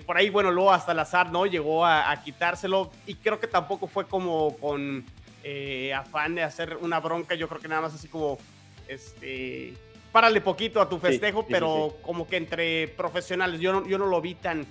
[0.04, 1.46] por ahí, bueno, luego hasta el azar, ¿no?
[1.46, 5.06] Llegó a, quitárselo, y creo que tampoco fue como con
[5.44, 8.38] eh, afán de hacer una bronca, yo creo que nada más así como,
[8.86, 9.74] este,
[10.12, 14.20] párale poquito a tu festejo, pero como que entre profesionales, yo no, yo no lo
[14.20, 14.66] vi tan,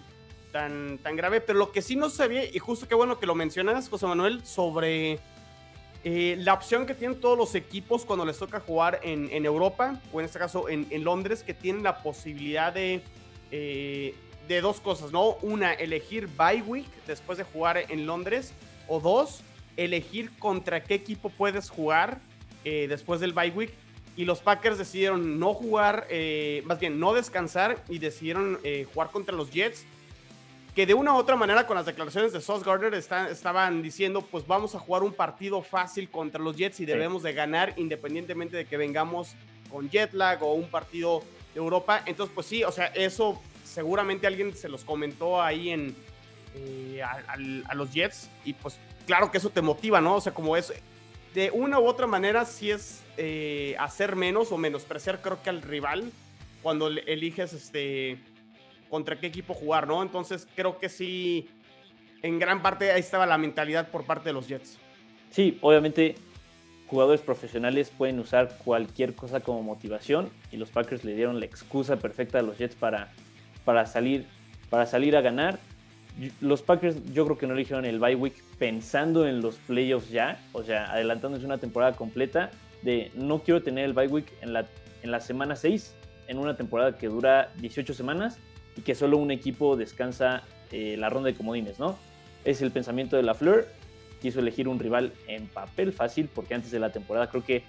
[0.51, 3.36] tan, tan grave, pero lo que sí no sabía, y justo qué bueno que lo
[3.36, 5.19] mencionas, José Manuel, sobre
[6.03, 9.99] eh, la opción que tienen todos los equipos cuando les toca jugar en, en Europa,
[10.12, 13.01] o en este caso en, en, Londres, que tienen la posibilidad de...
[13.51, 14.13] Eh,
[14.47, 15.36] de dos cosas, ¿no?
[15.41, 18.53] Una, elegir bye week después de jugar en Londres.
[18.88, 19.41] O dos,
[19.77, 22.19] elegir contra qué equipo puedes jugar
[22.65, 23.71] eh, después del bye week.
[24.17, 29.11] Y los Packers decidieron no jugar, eh, más bien no descansar y decidieron eh, jugar
[29.11, 29.85] contra los Jets.
[30.75, 34.45] Que de una u otra manera, con las declaraciones de Sauce Gardner, estaban diciendo: Pues
[34.45, 38.65] vamos a jugar un partido fácil contra los Jets y debemos de ganar, independientemente de
[38.65, 39.35] que vengamos
[39.71, 42.03] con jet lag o un partido de Europa.
[42.05, 45.95] Entonces, pues sí, o sea, eso seguramente alguien se los comentó ahí en,
[47.03, 50.17] a, los Jets y pues claro que eso te motiva, ¿no?
[50.17, 50.71] O sea, como es,
[51.33, 55.63] de una u otra manera, si es eh, hacer menos o menospreciar, creo que al
[55.63, 56.11] rival,
[56.61, 58.19] cuando eliges este,
[58.89, 60.03] contra qué equipo jugar, ¿no?
[60.03, 61.49] Entonces, creo que sí,
[62.21, 64.77] en gran parte ahí estaba la mentalidad por parte de los Jets.
[65.31, 66.15] Sí, obviamente
[66.87, 71.97] jugadores profesionales pueden usar cualquier cosa como motivación y los Packers le dieron la excusa
[71.97, 73.11] perfecta a los Jets para,
[73.65, 74.25] para, salir,
[74.69, 75.59] para salir a ganar
[76.41, 80.43] los Packers yo creo que no eligieron el bye week pensando en los playoffs ya,
[80.53, 82.51] o sea, adelantándose una temporada completa
[82.82, 84.65] de no quiero tener el bye week en la,
[85.03, 85.95] en la semana 6,
[86.27, 88.39] en una temporada que dura 18 semanas
[88.75, 91.97] y que solo un equipo descansa eh, la ronda de comodines, ¿no?
[92.45, 93.67] Es el pensamiento de la Fleur,
[94.21, 97.63] quiso elegir un rival en papel fácil porque antes de la temporada creo que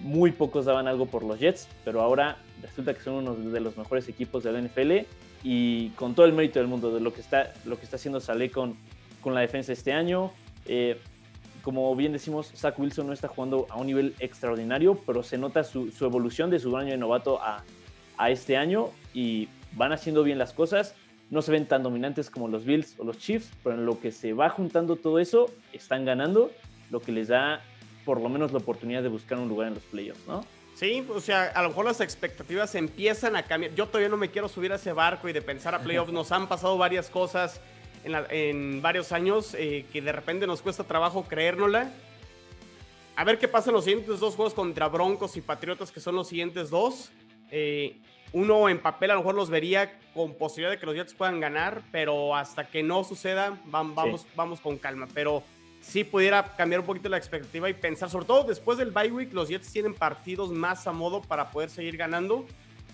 [0.00, 3.76] muy pocos daban algo por los Jets, pero ahora resulta que son uno de los
[3.76, 5.06] mejores equipos de la NFL
[5.42, 8.20] y con todo el mérito del mundo de lo que está, lo que está haciendo
[8.20, 8.76] Saleh con,
[9.20, 10.32] con la defensa este año.
[10.66, 10.98] Eh,
[11.62, 15.64] como bien decimos, Zach Wilson no está jugando a un nivel extraordinario, pero se nota
[15.64, 17.64] su, su evolución de su año de novato a,
[18.18, 20.94] a, este año y van haciendo bien las cosas.
[21.30, 24.10] No se ven tan dominantes como los Bills o los Chiefs, pero en lo que
[24.10, 26.50] se va juntando todo eso, están ganando,
[26.90, 27.62] lo que les da
[28.04, 30.44] por lo menos la oportunidad de buscar un lugar en los playoffs, ¿no?
[30.74, 33.74] Sí, o sea, a lo mejor las expectativas empiezan a cambiar.
[33.74, 36.12] Yo todavía no me quiero subir a ese barco y de pensar a playoffs.
[36.12, 37.60] Nos han pasado varias cosas
[38.04, 41.92] en, varios años eh, que de repente nos cuesta trabajo creérnosla.
[43.14, 46.16] A ver qué pasa en los siguientes dos juegos contra Broncos y Patriotas, que son
[46.16, 47.12] los siguientes dos.
[47.50, 48.00] Eh,
[48.32, 51.38] uno en papel a lo mejor los vería con posibilidad de que los Jets puedan
[51.38, 55.06] ganar, pero hasta que no suceda, vamos, vamos con calma.
[55.12, 55.42] Pero
[55.82, 59.32] sí pudiera cambiar un poquito la expectativa y pensar, sobre todo después del bye week,
[59.32, 62.46] los Jets tienen partidos más a modo para poder seguir ganando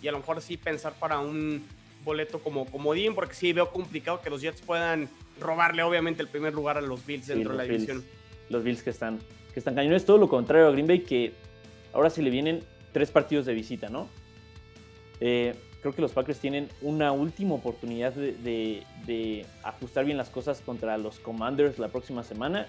[0.02, 1.64] y a lo mejor sí pensar para un
[2.04, 5.08] boleto como comodín, porque sí veo complicado que los Jets puedan
[5.40, 8.04] robarle obviamente el primer lugar a los Bills dentro de la división.
[8.48, 9.18] Los Bills que están,
[9.52, 11.34] que están cañones, todo lo contrario a Green Bay, que
[11.92, 14.08] ahora sí le vienen tres partidos de visita, ¿no?
[15.20, 20.98] Eh, creo que los Packers tienen una última oportunidad de, ajustar bien las cosas contra
[20.98, 22.66] los Commanders la próxima semana.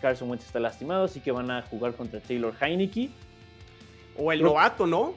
[0.00, 3.10] Carson Wentz está lastimado, así que van a jugar contra Taylor Heineke.
[4.18, 5.14] O el novato, ¿no?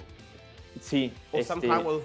[0.80, 1.12] Sí.
[1.32, 2.04] O Sam este, Howell.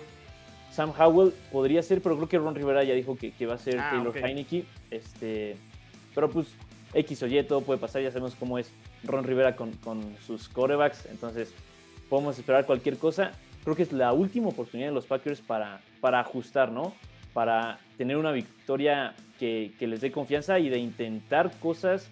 [0.73, 3.79] Sam Howell podría ser, pero creo que Ron Rivera ya dijo que, va a ser
[3.79, 4.65] ah, Taylor Heineke.
[4.91, 5.57] Este,
[6.15, 6.49] pero pues
[6.93, 8.71] X o Y, todo puede pasar, ya sabemos cómo es
[9.05, 11.53] Ron Rivera con, con sus corebacks, entonces
[12.09, 13.33] podemos esperar cualquier cosa
[13.65, 16.95] creo que es la última oportunidad de los Packers para, para ajustar, ¿no?
[17.33, 22.09] Para tener una victoria que, les dé confianza y de intentar cosas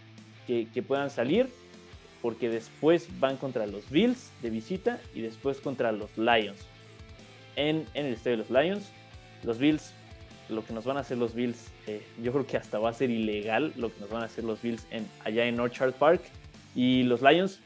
[0.46, 1.48] que, puedan salir,
[2.20, 6.66] porque después van contra los Bills de visita y después contra los Lions.
[7.56, 8.90] en, en el estadio de los Lions.
[9.44, 9.92] Los Bills,
[10.48, 12.92] lo que nos van a hacer los Bills, eh, yo creo que hasta va a
[12.92, 16.22] ser ilegal lo que nos van a hacer los Bills en, allá en Orchard Park.
[16.74, 17.60] Y los Lions,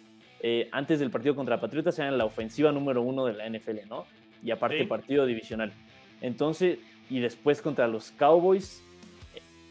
[0.49, 4.07] eh, antes del partido contra Patriotas, eran la ofensiva número uno de la NFL, ¿no?
[4.45, 5.73] Y aparte partido divisional.
[6.21, 6.79] Entonces,
[7.11, 8.81] y después contra los Cowboys,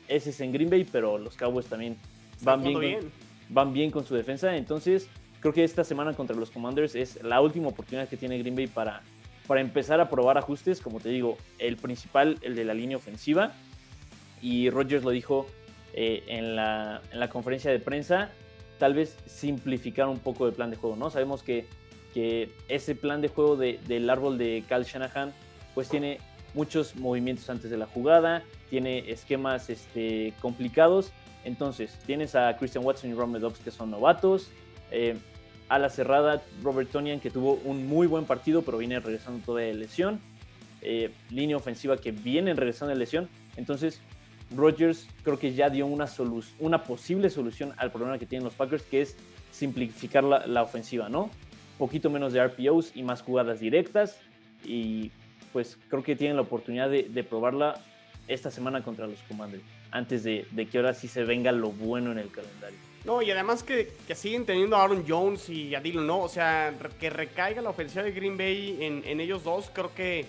[0.10, 1.96] ese es en Green Bay, pero los Cowboys también
[2.42, 3.00] van bien,
[3.48, 4.58] van bien con su defensa.
[4.58, 5.08] Entonces,
[5.40, 8.68] creo que esta semana contra los Commanders es la última oportunidad que tiene Green Bay
[8.68, 9.02] para,
[9.48, 10.82] para empezar a probar ajustes.
[10.82, 13.54] Como te digo, el principal, el de la línea ofensiva.
[14.42, 15.48] Y Rodgers lo dijo
[15.94, 18.30] eh, en, la, en, la, conferencia de prensa,
[18.78, 21.10] tal vez simplificar un poco el plan de juego, ¿no?
[21.10, 21.66] Sabemos que,
[22.14, 25.34] que ese plan de juego de, del árbol de Cal Shanahan,
[25.74, 26.20] pues tiene
[26.54, 31.12] muchos movimientos antes de la jugada, tiene esquemas este, complicados.
[31.44, 34.50] Entonces, tienes a Christian Watson y Romeo Dobbs que son novatos.
[34.92, 35.16] Eh,
[35.68, 39.62] a la cerrada, Robert Tonian que tuvo un muy buen partido, pero viene regresando toda
[39.62, 40.20] de lesión.
[40.82, 43.30] Eh, línea ofensiva que viene regresando de lesión.
[43.58, 44.02] Entonces,
[44.56, 49.02] Rodgers creo que ya dio una, posible solución al problema que tienen los Packers, que
[49.02, 49.16] es
[49.52, 51.30] simplificar la, ofensiva, ¿no?
[51.78, 54.18] Poquito menos de RPOs y más jugadas directas.
[54.64, 55.12] Y
[55.54, 57.80] pues creo que tienen la oportunidad de, probarla
[58.28, 62.20] esta semana contra los Commanders, antes de, que ahora sí se venga lo bueno en
[62.20, 62.78] el calendario.
[63.06, 66.22] No, y además que, siguen teniendo a Aaron Jones y a Dylan, ¿no?
[66.22, 70.26] O sea, que recaiga la ofensiva de Green Bay en, ellos dos, creo que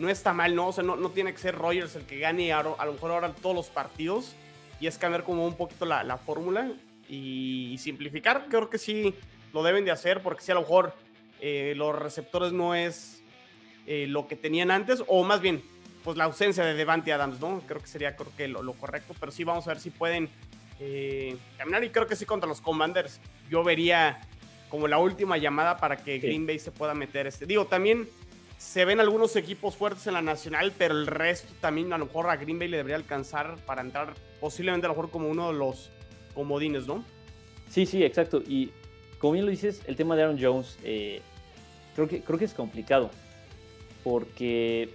[0.00, 0.68] no está mal, ¿no?
[0.68, 3.54] O sea, no, tiene que ser Rogers el que gane a, lo mejor ahora todos
[3.54, 4.34] los partidos
[4.80, 6.72] y es cambiar como un poquito la, fórmula
[7.08, 8.46] y, simplificar.
[8.48, 9.14] Creo que sí
[9.52, 10.94] lo deben de hacer porque si a lo mejor
[11.40, 13.22] eh, los receptores no es
[13.86, 15.62] eh, lo que tenían antes, o más bien,
[16.02, 17.62] pues la ausencia de Devante Adams, ¿no?
[17.66, 20.30] Creo que sería creo que lo, correcto, pero sí vamos a ver si pueden
[20.80, 23.20] eh, caminar y creo que sí contra los Commanders.
[23.50, 24.18] Yo vería
[24.70, 27.44] como la última llamada para que Green Bay se pueda meter este.
[27.44, 28.08] Digo, también
[28.60, 32.28] se ven algunos equipos fuertes en la nacional, pero el resto también a lo mejor
[32.28, 35.58] a Green Bay le debería alcanzar para entrar posiblemente a lo mejor como uno de
[35.58, 35.90] los
[36.34, 37.02] comodines, ¿no?
[37.70, 38.42] Sí, sí, exacto.
[38.46, 38.70] Y
[39.18, 41.22] como bien lo dices, el tema de Aaron Jones, eh,
[41.94, 43.10] creo, que, creo que es complicado
[44.04, 44.90] porque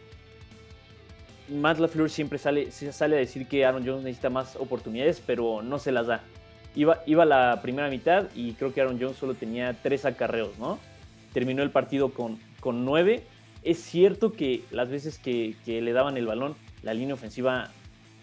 [1.50, 5.80] Matt LaFleur siempre sale, sale a decir que Aaron Jones necesita más oportunidades, pero no
[5.80, 6.22] se las da.
[6.76, 10.78] Iba, iba la primera mitad y creo que Aaron Jones solo tenía tres acarreos, ¿no?
[11.34, 13.24] Terminó el partido con, con nueve.
[13.66, 17.72] Es cierto que las veces que, le daban el balón, la línea ofensiva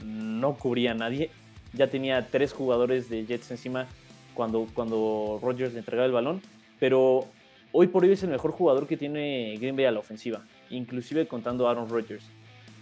[0.03, 1.31] no cubría a nadie.
[1.75, 3.87] Ya tenía tres jugadores de Jets encima
[4.33, 6.41] cuando, cuando Rodgers le entregaba el balón.
[6.81, 7.27] Pero
[7.73, 11.27] hoy por hoy es el mejor jugador que tiene Green Bay a la ofensiva inclusive
[11.27, 12.25] contando a Aaron Rodgers.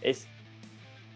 [0.01, 0.27] Es,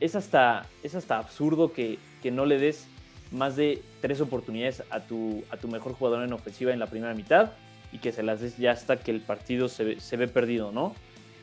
[0.01, 1.99] es, hasta, es hasta absurdo que,
[2.31, 2.87] no le des
[3.31, 7.13] más de tres oportunidades a tu, a tu mejor jugador en ofensiva en la primera
[7.13, 7.53] mitad
[7.93, 10.95] y que se las des ya hasta que el partido se ve, perdido, ¿no?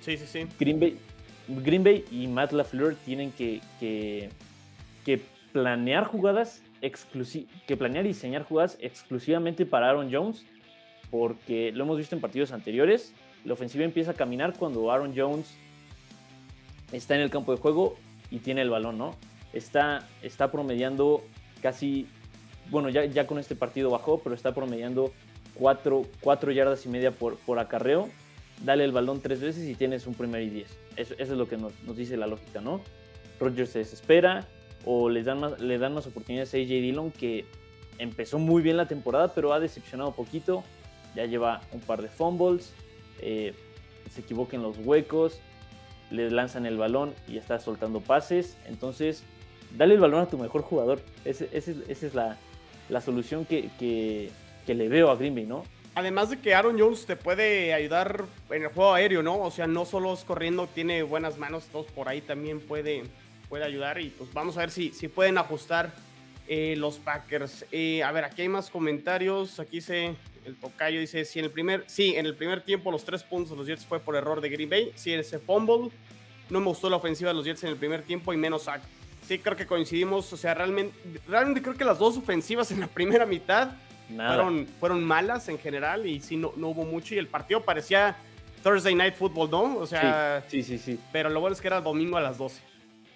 [0.02, 0.48] Sí, sí, sí.
[0.60, 0.98] Green Bay,
[1.48, 4.30] Green Bay y Matt LaFleur tienen que, que,
[5.52, 6.62] planear jugadas
[7.68, 10.46] que planear y diseñar jugadas exclusivamente para Aaron Jones,
[11.12, 15.54] porque lo hemos visto en partidos anteriores, la ofensiva empieza a caminar cuando Aaron Jones
[16.92, 17.98] está en el campo de juego
[18.32, 19.16] y tiene el balón, ¿no?
[19.54, 21.22] Está, está promediando
[21.62, 22.08] casi,
[22.70, 25.12] bueno, ya, ya con este partido bajó, pero está promediando
[25.56, 28.10] 4, yardas y media por, por acarreo.
[28.64, 30.78] Dale el balón tres veces y tienes un primer y 10.
[30.98, 32.82] Eso, es lo que nos, dice la lógica, ¿no?
[33.40, 34.48] Rodgers se desespera
[34.86, 37.46] o le dan más, le dan más oportunidades a AJ Dillon que
[37.98, 40.64] empezó muy bien la temporada, pero ha decepcionado poquito.
[41.16, 42.74] Ya lleva un par de fumbles,
[43.20, 43.54] eh,
[44.10, 45.40] se equivoca en los huecos,
[46.10, 48.58] le lanzan el balón y está soltando pases.
[48.68, 49.24] Entonces,
[49.78, 51.02] dale el balón a tu mejor jugador.
[51.26, 52.38] esa es la,
[53.02, 54.30] solución que,
[54.68, 55.64] le veo a Green Bay, ¿no?
[55.94, 59.40] Además de que Aaron Jones te puede ayudar en el juego aéreo, ¿no?
[59.42, 63.04] O sea, no solo es corriendo, tiene buenas manos, todos por ahí también puede,
[63.50, 64.00] puede ayudar.
[64.00, 65.92] Y pues vamos a ver si, si pueden ajustar
[66.48, 67.66] eh, los Packers.
[67.72, 69.60] Eh, a ver, aquí hay más comentarios.
[69.60, 73.04] Aquí se el tocayo dice, si en el primer, sí, en el primer tiempo los
[73.04, 75.92] tres puntos de los Jets fue por error de Green Bay, sí, ese fumble,
[76.50, 78.82] no me gustó la ofensiva de los Jets en el primer tiempo y menos sack.
[79.28, 82.88] Sí, creo que coincidimos, o sea, realmente, realmente creo que las dos ofensivas en la
[82.88, 83.72] primera mitad
[84.16, 88.18] fueron, fueron, malas en general y sí, no, no hubo mucho y el partido parecía
[88.64, 89.78] Thursday Night Football, ¿no?
[89.78, 91.00] O sea, sí, sí, sí.
[91.12, 92.62] Pero lo bueno es que era domingo a las 12.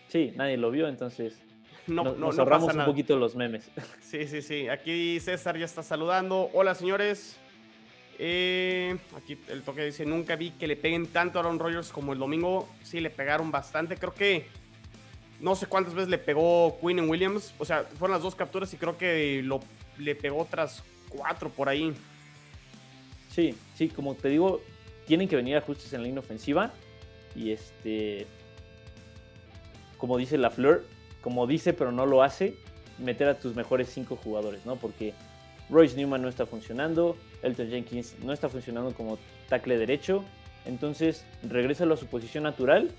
[0.08, 1.40] Sí, nadie lo vio, entonces
[1.88, 3.70] no, no, nos ahorramos un poquito los memes.
[4.02, 4.70] Sí, sí, sí.
[4.70, 6.50] Aquí César ya está saludando.
[6.54, 7.38] Hola, señores.
[8.18, 12.14] Eh, aquí el toque dice, nunca vi que le peguen tanto a Aaron Rodgers como
[12.14, 12.70] el domingo.
[12.82, 13.98] Sí, le pegaron bastante.
[13.98, 14.48] Creo que
[15.42, 17.54] no sé cuántas veces le pegó Quinn en Williams.
[17.60, 19.60] O sea, fueron las dos capturas y creo que lo,
[19.98, 21.94] le pegó otras cuatro por ahí.
[23.30, 24.62] Sí, sí, como te digo,
[25.06, 26.74] tienen que venir ajustes en la línea ofensiva.
[27.36, 28.28] y este,
[29.98, 30.86] como dice la Fleur,
[31.22, 32.56] como dice pero no lo hace,
[32.98, 34.78] meter a tus mejores cinco jugadores, ¿no?
[34.78, 35.14] Porque
[35.70, 39.18] Royce Newman no está funcionando, Elton Jenkins no está funcionando como
[39.50, 40.24] tackle derecho,
[40.66, 42.92] entonces regresa a su posición natural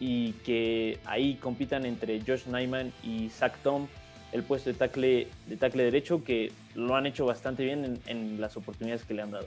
[0.00, 3.88] y que ahí compitan entre Josh Nyman y Zach Tom
[4.34, 8.56] el puesto de tackle, de tackle derecho que lo han hecho bastante bien en, las
[8.56, 9.46] oportunidades que le han dado.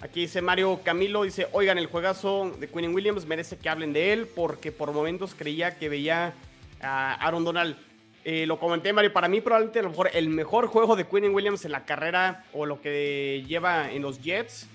[0.00, 4.14] Aquí dice Mario Camilo, dice, oigan, el juegazo de Quinn Williams merece que hablen de
[4.14, 6.32] él porque por momentos creía que veía
[6.80, 7.76] a Aaron Donald.
[8.24, 11.34] Eh, lo comenté, Mario, para mí probablemente a lo mejor el mejor juego de Quinn
[11.34, 14.68] Williams en la carrera o lo que lleva en los Jets.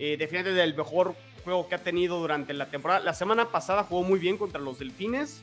[0.00, 3.00] Eh, definitivamente el mejor juego que ha tenido durante la temporada.
[3.00, 5.42] La semana pasada jugó muy bien contra los Delfines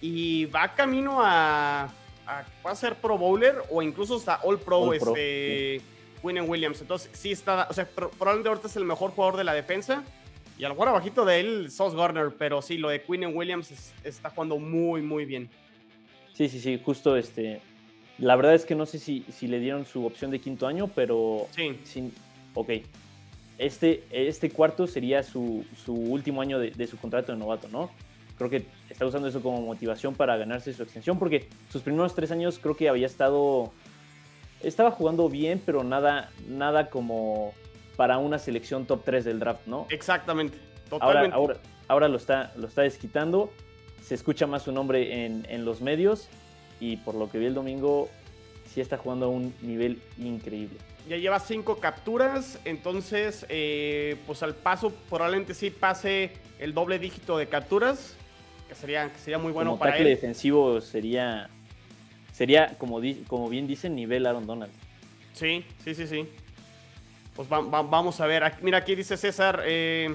[0.00, 1.92] y va camino a,
[2.26, 4.92] a, ser Pro Bowler o incluso hasta All Pro.
[4.92, 5.80] este,
[6.22, 6.80] Quinnen Williams.
[6.80, 10.04] Entonces, sí está, o sea, probablemente ahorita es el mejor jugador de la defensa.
[10.58, 13.92] Y a lo mejor abajito de él, Sauce Gardner, pero sí, lo de Quinnen Williams
[14.02, 15.50] está jugando muy, muy bien.
[16.32, 17.60] Sí, sí, sí, justo este.
[18.18, 20.88] La verdad es que no sé si, si le dieron su opción de quinto año,
[20.94, 21.46] pero.
[21.50, 21.78] Sí.
[21.84, 22.12] Sin,
[22.54, 22.70] ok.
[23.58, 27.90] Este, este cuarto sería su, su último año de, de, su contrato de novato, ¿no?
[28.36, 32.30] Creo que está usando eso como motivación para ganarse su extensión, porque sus primeros tres
[32.30, 33.72] años creo que había estado
[34.62, 37.54] estaba jugando bien, pero nada, nada como
[37.96, 39.86] para una selección top 3 del draft, ¿no?
[39.90, 41.34] Exactamente, totalmente.
[41.34, 43.52] Ahora, ahora, lo, está, lo está desquitando,
[44.02, 46.28] se escucha más su nombre en, los medios
[46.80, 48.08] y por lo que vi el domingo,
[48.66, 50.78] sí está jugando a un nivel increíble.
[51.08, 57.38] Ya lleva cinco capturas, entonces, eh, pues al paso probablemente sí pase el doble dígito
[57.38, 58.16] de capturas,
[58.68, 61.48] que sería, que sería muy bueno Como para tackle defensivo sería
[62.36, 64.70] Sería, como, como bien dicen, nivel Aaron Donald.
[65.32, 66.28] Sí, sí, sí, sí.
[67.34, 68.52] Pues vamos a ver.
[68.60, 70.14] mira, aquí dice César, eh,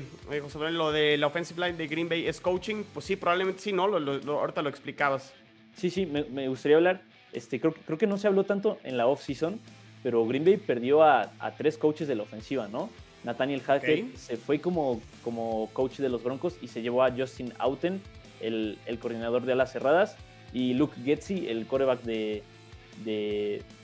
[0.49, 2.83] sobre lo de la offensive line de Green Bay es coaching.
[2.93, 3.87] Pues sí, probablemente sí, ¿no?
[3.87, 5.33] Lo, ahorita lo explicabas.
[5.75, 7.01] Sí, sí, me, gustaría hablar.
[7.33, 9.59] Este, creo, creo, que no se habló tanto en la off-season,
[10.03, 12.91] pero Green Bay perdió a, tres coaches de la ofensiva, ¿no?
[13.23, 17.51] Nathaniel Hackett se fue como, como coach de los Broncos y se llevó a Justin
[17.57, 17.99] Auten,
[18.41, 20.17] el, coordinador de alas cerradas
[20.53, 22.43] y Luke Getzi, el coreback de,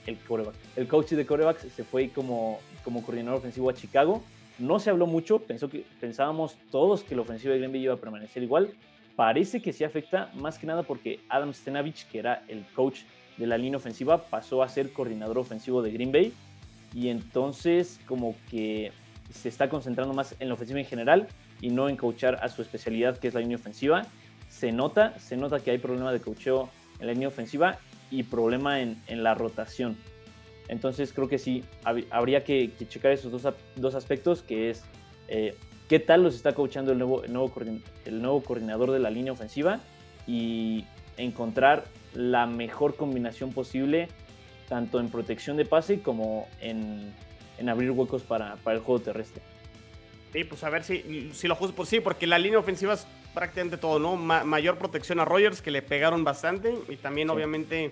[0.06, 4.22] el coreback, el coach de corebacks se fue como, como coordinador ofensivo a Chicago.
[4.60, 7.98] No se habló mucho, pensó pensábamos todos que la ofensiva de Green Bay iba a
[7.98, 8.72] permanecer igual.
[9.16, 13.02] Parece que sí afecta más que nada porque Adam Stenavich, que era el coach
[13.38, 16.34] de la línea ofensiva, pasó a ser coordinador ofensivo de Green Bay.
[16.94, 18.92] Y entonces como que
[19.32, 21.28] se está concentrando más en la ofensiva en general
[21.62, 24.08] y no en coachar a su especialidad, que es la línea ofensiva
[24.58, 27.78] se nota, se nota que hay problema de cocheo en la línea ofensiva
[28.10, 29.98] y problema en, la rotación.
[30.68, 31.64] Entonces creo que sí,
[32.10, 33.32] habría que, checar esos
[33.76, 34.84] dos, aspectos, que es
[35.28, 35.56] eh,
[35.88, 37.54] qué tal los está coachando el nuevo, el, nuevo,
[38.06, 39.80] el nuevo coordinador de la línea ofensiva
[40.26, 40.86] y
[41.18, 44.08] encontrar la mejor combinación posible,
[44.68, 47.14] tanto en protección de pase como en,
[47.70, 49.44] abrir huecos para, para, el juego terrestre.
[50.34, 52.98] Sí, pues a ver si, si lo justo, pues sí, porque la línea ofensiva
[53.38, 54.16] prácticamente todo, ¿no?
[54.16, 57.92] mayor protección a Rogers, que le pegaron bastante, y también obviamente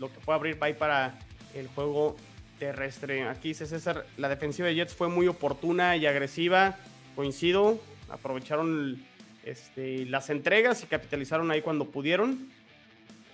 [0.00, 1.16] lo que puede abrir para
[1.54, 2.16] el juego
[2.58, 3.22] terrestre.
[3.28, 6.76] Aquí dice César, la defensiva de Jets fue muy oportuna y agresiva,
[7.14, 9.00] coincido, aprovecharon
[9.44, 12.50] este, las entregas y capitalizaron ahí cuando pudieron.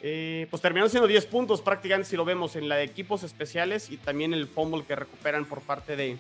[0.02, 3.90] Eh, pues terminaron siendo 10 puntos prácticamente si lo vemos en la de equipos especiales
[3.90, 6.18] y también el fumble que recuperan por parte de,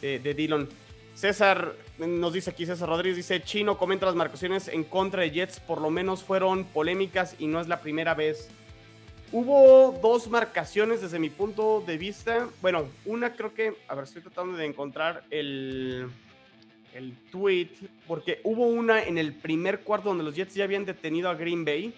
[0.00, 0.66] de, de Dillon.
[1.14, 5.60] César nos dice aquí, César Rodríguez dice, Chino comenta las marcaciones en contra de Jets,
[5.60, 8.48] por lo menos fueron polémicas y no es la primera vez.
[9.30, 12.48] Hubo dos marcaciones desde mi punto de vista.
[12.60, 16.10] Bueno, una creo que, a ver, estoy tratando de encontrar el,
[16.94, 17.70] el tweet,
[18.06, 21.64] porque hubo una en el primer cuarto donde los Jets ya habían detenido a Green
[21.64, 21.94] Bay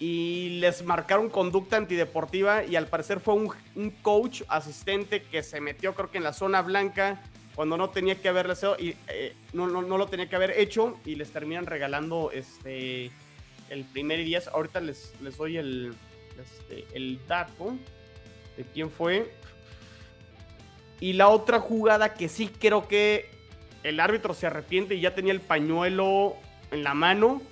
[0.00, 5.60] y les marcaron conducta antideportiva y al parecer fue un, un coach asistente que se
[5.60, 7.22] metió creo que en la zona blanca
[7.54, 10.98] cuando no tenía que haberlo y eh, no, no, no, lo tenía que haber hecho
[11.04, 13.10] y les terminan regalando este
[13.70, 14.48] el primer 10.
[14.48, 15.94] Ahorita les, les doy el,
[16.40, 17.76] este, el dato
[18.56, 19.30] de quién fue.
[21.00, 23.28] Y la otra jugada que sí creo que
[23.82, 26.36] el árbitro se arrepiente y ya tenía el pañuelo
[26.70, 27.42] en la mano.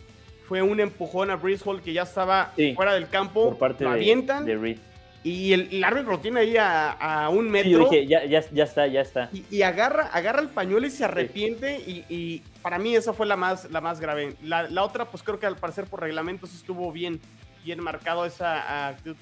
[0.48, 3.50] Fue un empujón a Breeze Hall que ya estaba fuera del campo.
[3.50, 4.78] Por parte avientan, de, de
[5.24, 7.88] y el, árbitro lo tiene ahí a, un metro.
[7.88, 9.30] Sí, dije, ya, ya, ya, está, ya está.
[9.50, 11.78] Y, agarra, agarra el pañuelo y se arrepiente.
[11.78, 14.34] Y, para mí esa fue la más, la más grave.
[14.42, 17.20] La, otra, pues creo que al parecer por reglamentos estuvo bien,
[17.64, 19.16] bien marcado esa actitud,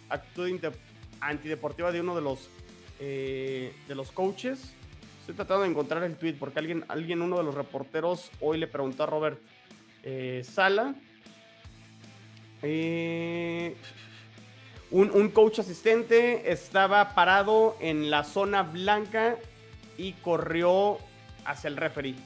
[1.20, 2.48] antideportiva de uno de los,
[2.98, 4.74] eh, de los coaches.
[5.20, 8.66] Estoy tratando de encontrar el tweet porque alguien, alguien uno de los reporteros hoy le
[8.66, 9.38] preguntó a Robert
[10.02, 10.94] eh, Sala.
[12.62, 13.76] Eh,
[14.90, 19.36] un, coach asistente estaba parado en la zona blanca
[19.96, 20.98] y corrió
[21.44, 22.16] hacia el referee.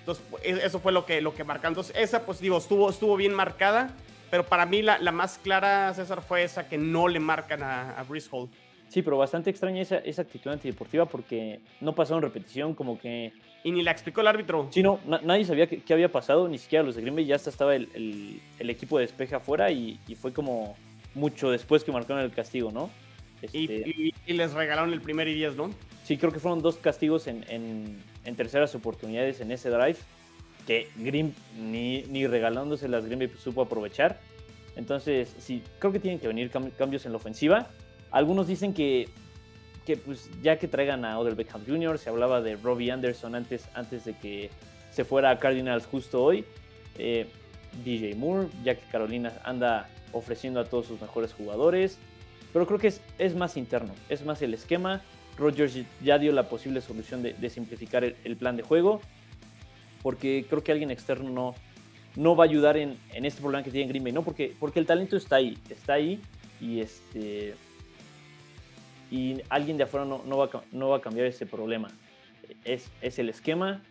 [0.00, 1.66] Entonces, e, eso fue lo que, lo que marcó.
[1.66, 3.90] Entonces, esa, pues digo, estuvo, estuvo bien marcada.
[4.30, 8.04] Pero para mí la, más clara, César, fue esa que no le marcan a, a
[8.32, 8.48] Hall.
[8.88, 13.32] Sí, pero bastante extraña esa, esa actitud antideportiva porque no pasó en repetición, como que...
[13.62, 14.68] Y ni la explicó el árbitro.
[14.70, 17.50] Sí, no, nadie sabía qué, había pasado, ni siquiera los de Green Bay, ya hasta
[17.50, 20.76] estaba el, el, equipo de despeje afuera y, y, fue como
[21.14, 22.90] mucho después que marcaron el castigo, ¿no?
[23.52, 25.70] y, este les regalaron el primer y diez, ¿no?
[26.04, 29.98] Sí, creo que fueron dos castigos en, en, en terceras oportunidades en ese drive
[30.66, 34.18] que Green ni, ni regalándose las Green Bay supo aprovechar.
[34.76, 37.68] Entonces, sí, creo que tienen que venir cambios en la ofensiva.
[38.10, 39.08] Algunos dicen que,
[39.86, 43.68] que pues, ya que traigan a Odell Beckham Jr., se hablaba de Robbie Anderson antes,
[43.74, 44.50] antes de que
[44.90, 46.44] se fuera a Cardinals justo hoy.
[46.98, 47.26] Eh,
[47.84, 51.98] DJ Moore, ya que Carolina anda ofreciendo a todos sus mejores jugadores.
[52.52, 55.02] Pero creo que es, es más interno, es más el esquema.
[55.36, 59.00] Rogers ya dio la posible solución de, simplificar el, plan de juego,
[60.02, 61.54] porque creo que alguien externo no,
[62.14, 64.22] no va a ayudar en, este problema que tiene Green Bay, ¿no?
[64.22, 66.20] Porque, porque el talento está ahí, está ahí
[66.60, 67.54] y este
[69.10, 71.88] y alguien de afuera no, no, va, no va a cambiar ese problema.
[72.64, 73.82] Es, es, el esquema,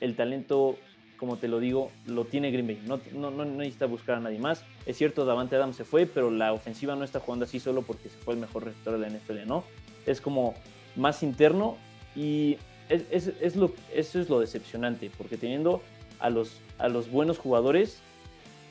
[0.00, 0.76] el talento,
[1.16, 2.82] como te lo digo, lo tiene Green Bay.
[2.86, 4.64] No, no, no, necesita buscar a nadie más.
[4.84, 8.08] Es cierto, Davante Adams se fue, pero la ofensiva no está jugando así solo porque
[8.08, 9.64] se fue el mejor receptor de la NFL, ¿no?
[10.04, 10.54] Es como
[10.94, 11.76] más interno
[12.14, 12.58] y
[12.88, 15.82] es, es, es lo, eso es lo decepcionante, porque teniendo
[16.18, 18.00] a los, a los buenos jugadores,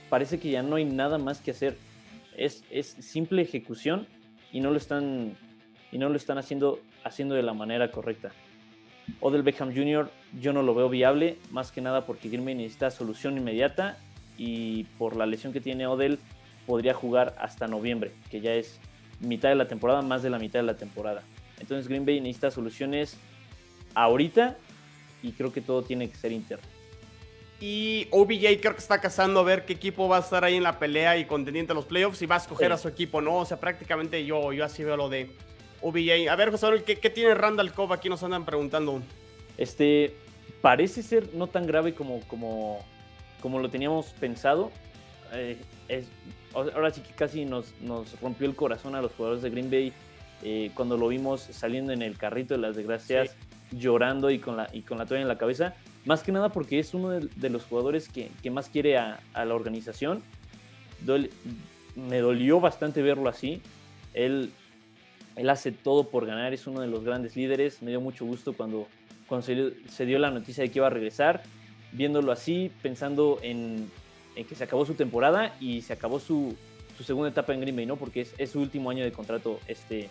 [0.10, 1.78] parece que ya no hay nada más que hacer.
[2.38, 4.08] Es, es simple ejecución
[4.52, 5.38] y no lo están,
[5.92, 8.32] y no lo están haciendo, haciendo de la manera correcta.
[9.20, 10.10] Odell Beckham Jr.
[10.40, 13.98] yo no lo veo viable, más que nada porque Green Bay necesita solución inmediata
[14.38, 16.20] y por la lesión que tiene Odell
[16.66, 18.80] podría jugar hasta noviembre, que ya es
[19.20, 21.24] mitad de la temporada, más de la mitad de la temporada.
[21.60, 23.18] Entonces Green Bay necesita soluciones
[23.94, 24.58] ahorita
[25.24, 26.68] y creo que todo tiene que ser interno.
[27.62, 30.64] Y OBJ creo que está cazando a ver qué equipo va a estar ahí en
[30.64, 33.38] la pelea y contendiente a los playoffs y va a escoger a su equipo, ¿no?
[33.38, 35.32] O sea, prácticamente yo, yo así veo lo de
[35.82, 36.30] OBJ.
[36.30, 37.94] A ver, José, ¿qué, ¿qué, tiene Randall Cobb?
[37.94, 39.02] Aquí nos andan preguntando.
[39.58, 40.16] Este,
[40.62, 42.84] parece ser no tan grave como, como,
[43.42, 44.72] como lo teníamos pensado.
[45.34, 45.58] Eh,
[45.88, 46.08] es,
[46.54, 49.94] ahora sí que casi nos, nos rompió el corazón a los jugadores de Green Bay
[50.44, 53.36] eh, cuando lo vimos saliendo en el carrito de las desgracias,
[53.72, 55.76] llorando y con, la, y con la toalla en la cabeza.
[56.06, 60.22] Más que nada porque es uno de, los jugadores que, más quiere a, la organización.
[61.96, 63.62] me dolió bastante verlo así.
[64.14, 64.52] Él,
[65.36, 67.82] él hace todo por ganar, es uno de los grandes líderes.
[67.82, 68.88] Me dio mucho gusto cuando,
[69.42, 71.44] se, dio la noticia de que iba a regresar.
[71.92, 73.90] Viéndolo así, pensando en,
[74.36, 76.56] que se acabó su temporada y se acabó su,
[77.04, 77.98] segunda etapa en Green Bay, ¿no?
[77.98, 80.10] Porque es, su último año de contrato este,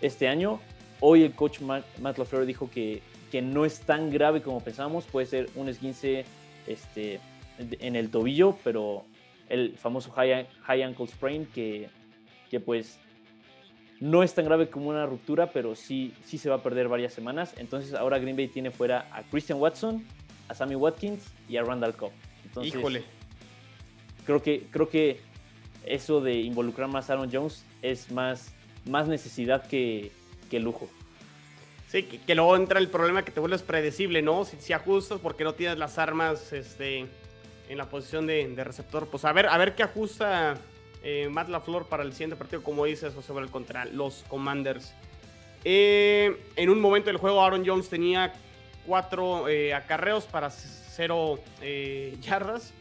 [0.00, 0.60] este año.
[1.00, 3.02] Hoy el coach Matt, Matt LaFleur dijo que
[3.40, 5.04] no es tan grave como pensábamos.
[5.04, 6.24] Puede ser un esguince
[6.66, 7.20] este,
[7.58, 9.04] en el tobillo, pero
[9.48, 10.48] el famoso high,
[10.82, 11.88] ankle sprain que
[12.64, 12.98] pues
[14.00, 17.12] no es tan grave como una ruptura, pero sí, sí se va a perder varias
[17.12, 17.54] semanas.
[17.56, 20.04] Entonces ahora Green Bay tiene fuera a Christian Watson,
[20.48, 22.12] a Sammy Watkins y a Randall Cobb.
[22.44, 23.02] Entonces, Híjole.
[24.24, 25.20] Creo que, creo que
[25.84, 28.52] eso de involucrar más a Aaron Jones es más,
[28.84, 30.12] más necesidad que,
[30.50, 30.88] que lujo.
[31.88, 34.44] Sí, que, luego entra el problema que te vuelves predecible, ¿no?
[34.44, 37.06] Si, ajustas porque no tienes las armas este,
[37.68, 39.08] en la posición de, receptor.
[39.08, 40.58] Pues a ver, a ver qué ajusta
[41.02, 44.94] eh, Matt LaFleur para el siguiente partido, como dices, o sobre el contra los Commanders.
[45.64, 48.32] Eh, en un momento del juego, Aaron Jones tenía
[48.86, 51.38] cuatro eh, acarreos para cero
[52.20, 52.72] yardas.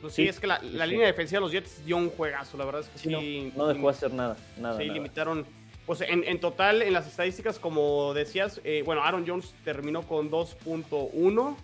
[0.00, 2.82] Pues sí, es que la, línea defensiva de los Jets dio un juegazo, la verdad
[2.82, 3.52] es que sí.
[3.56, 4.36] no, dejó hacer nada.
[4.58, 5.46] nada sí, limitaron
[5.86, 11.56] pues en, total, en las estadísticas, como decías, eh, bueno, Aaron Jones terminó con 2.1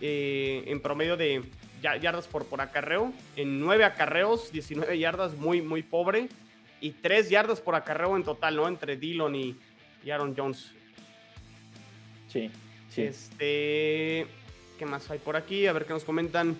[0.00, 1.42] eh, en promedio de
[1.82, 3.12] yardas por, por acarreo.
[3.36, 6.28] En 9 acarreos, 19 yardas, muy, muy pobre.
[6.80, 8.68] Y 3 yardas por acarreo en total, ¿no?
[8.68, 9.56] Entre Dillon y,
[10.10, 10.72] Aaron Jones.
[12.28, 12.50] Sí,
[12.90, 13.02] sí.
[13.02, 14.26] Este,
[14.78, 15.66] ¿Qué más hay por aquí?
[15.66, 16.56] A ver qué nos comentan.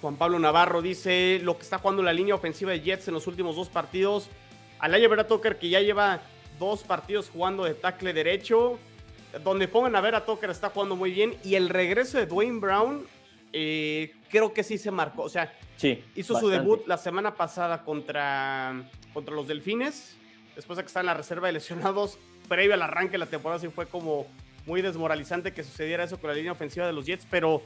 [0.00, 3.26] Juan Pablo Navarro dice lo que está jugando la línea ofensiva de Jets en los
[3.26, 4.30] últimos dos partidos
[4.78, 6.20] Alaya Vera Tucker, que ya lleva
[6.58, 8.78] dos partidos jugando de tackle derecho.
[9.44, 11.36] Donde pongan a ver a Tucker está jugando muy bien.
[11.44, 13.06] Y el regreso de Dwayne Brown,
[13.52, 15.22] eh, creo que sí se marcó.
[15.22, 20.16] O sea, sí, hizo su debut la semana pasada contra, contra los Delfines.
[20.56, 22.18] Después de que está en la reserva de lesionados,
[22.48, 24.26] previo al arranque de la temporada, sí fue como
[24.66, 27.62] muy desmoralizante que sucediera eso con la línea ofensiva de los Jets, pero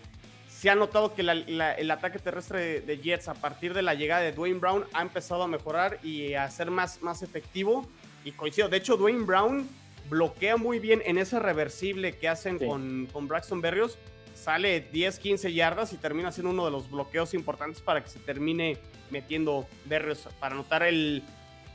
[0.49, 4.33] se ha notado que el ataque terrestre de, Jets a partir de la llegada de
[4.33, 7.89] Dwayne Brown ha empezado a mejorar y a ser más, más efectivo.
[8.25, 9.69] Y coincido, de hecho Dwayne Brown
[10.09, 13.99] bloquea muy bien en ese reversible que hacen con, con Braxton Berrios.
[14.35, 18.19] Sale 10, 15 yardas y termina siendo uno de los bloqueos importantes para que se
[18.19, 18.79] termine
[19.11, 21.23] metiendo Berrios para anotar el,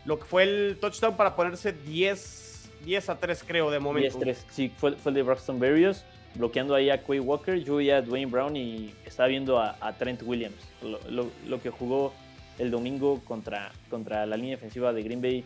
[0.06, 4.20] lo que fue el touchdown para ponerse 10, 10 a 3 creo de momento.
[4.20, 6.04] 10 3, sí, fue, fue el de Braxton Berrios
[6.38, 10.56] bloqueando ahí a Quay Walker, yo a Dwayne Brown y estaba viendo a, Trent Williams,
[10.82, 12.14] lo, que jugó
[12.60, 15.44] el domingo contra, contra la línea defensiva de Green Bay,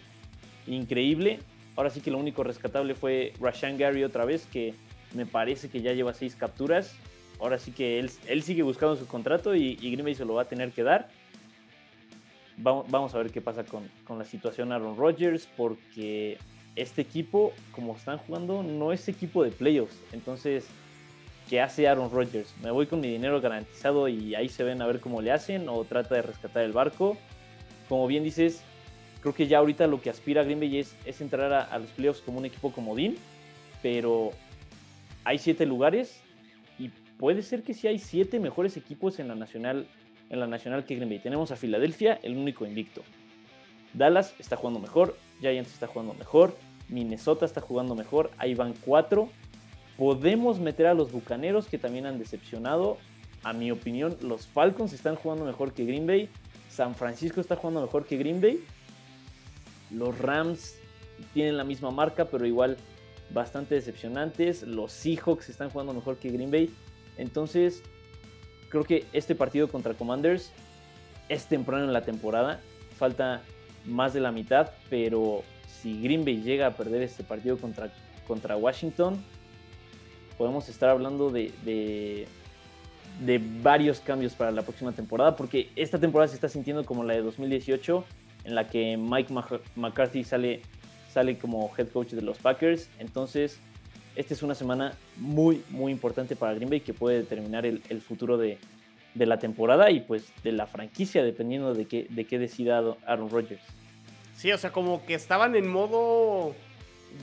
[0.68, 1.40] increíble.
[1.76, 4.74] Ahora sí que lo único rescatable fue Rashan Gary otra vez, que
[5.14, 6.96] me parece que ya lleva seis capturas.
[7.40, 10.44] Ahora sí que él, él sigue buscando su contrato y, Green Bay se lo va
[10.44, 11.10] a tener que dar.
[12.58, 16.38] Vamos, a ver qué pasa con, con la situación Aaron Rodgers, porque
[16.76, 19.98] este equipo, como están jugando, no es equipo de playoffs.
[20.12, 20.68] Entonces,
[21.50, 22.54] ¿qué hace Aaron Rodgers?
[22.62, 25.68] Me voy con mi dinero garantizado y ahí se ven a ver cómo le hacen
[25.70, 27.18] o trata de rescatar el barco.
[27.90, 28.64] Como bien dices,
[29.22, 32.40] creo que ya ahorita lo que aspira Green Bay es, entrar a, los playoffs como
[32.40, 33.18] un equipo comodín,
[33.82, 34.32] pero
[35.24, 36.22] hay siete lugares
[36.80, 39.88] y puede ser que sí hay siete mejores equipos en la nacional,
[40.30, 41.20] en la nacional que Green Bay.
[41.20, 43.04] Tenemos a Filadelfia, el único invicto.
[43.94, 46.56] Dallas está jugando mejor, Giants está jugando mejor,
[46.88, 49.30] Minnesota está jugando mejor, ahí van cuatro.
[49.98, 52.98] Podemos meter a los Bucaneros que también han decepcionado.
[53.44, 56.30] A mi opinión, los Falcons están jugando mejor que Green Bay.
[56.70, 58.64] San Francisco está jugando mejor que Green Bay.
[59.92, 60.76] Los Rams
[61.34, 62.78] tienen la misma marca, pero igual
[63.34, 64.64] bastante decepcionantes.
[64.64, 66.70] Los Seahawks están jugando mejor que Green Bay.
[67.18, 67.84] Entonces,
[68.70, 70.52] creo que este partido contra Commanders
[71.30, 72.62] es temprano en la temporada.
[72.98, 73.42] Falta
[73.86, 75.44] más de la mitad, pero
[75.82, 77.92] si Green Bay llega a perder este partido contra,
[78.28, 79.24] contra Washington,
[80.38, 86.36] podemos estar hablando de, de, varios cambios para la próxima temporada, porque esta temporada se
[86.36, 88.04] está sintiendo como la de 2018,
[88.46, 89.34] en la que Mike
[89.76, 90.62] McCarthy sale,
[91.12, 92.90] sale como head coach de los Packers.
[93.00, 93.60] Entonces,
[94.16, 98.38] esta es una semana muy, muy importante para Green Bay que puede determinar el, futuro
[98.38, 98.58] de,
[99.14, 103.30] de la temporada y pues de la franquicia, dependiendo de qué, de qué decida Aaron
[103.30, 103.64] Rodgers.
[104.36, 106.56] Sí, o sea, como que estaban en modo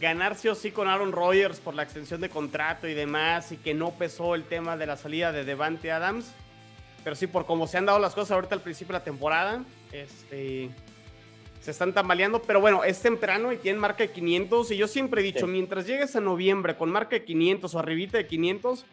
[0.00, 3.74] ganarse o sí con Aaron Rodgers por la extensión de contrato y demás, y que
[3.74, 6.32] no pesó el tema de la salida de Devante Adams.
[7.04, 9.64] Pero sí, por cómo se han dado las cosas ahorita al principio de la temporada,
[9.92, 10.70] este,
[11.60, 12.42] se están tambaleando.
[12.42, 14.70] Pero bueno, es temprano y tienen marca de 500.
[14.70, 18.18] Y yo siempre he dicho, mientras llegues a noviembre con marca de 500 o arribita
[18.18, 18.84] de 500,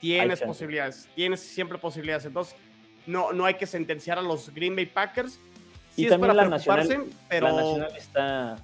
[0.00, 2.24] tienes posibilidades, tienes siempre posibilidades.
[2.26, 2.56] Entonces,
[3.06, 5.38] no, no hay que sentenciar a los Green Bay Packers.
[5.96, 7.48] y también la nacional, pero...
[7.48, 8.56] la nacional está,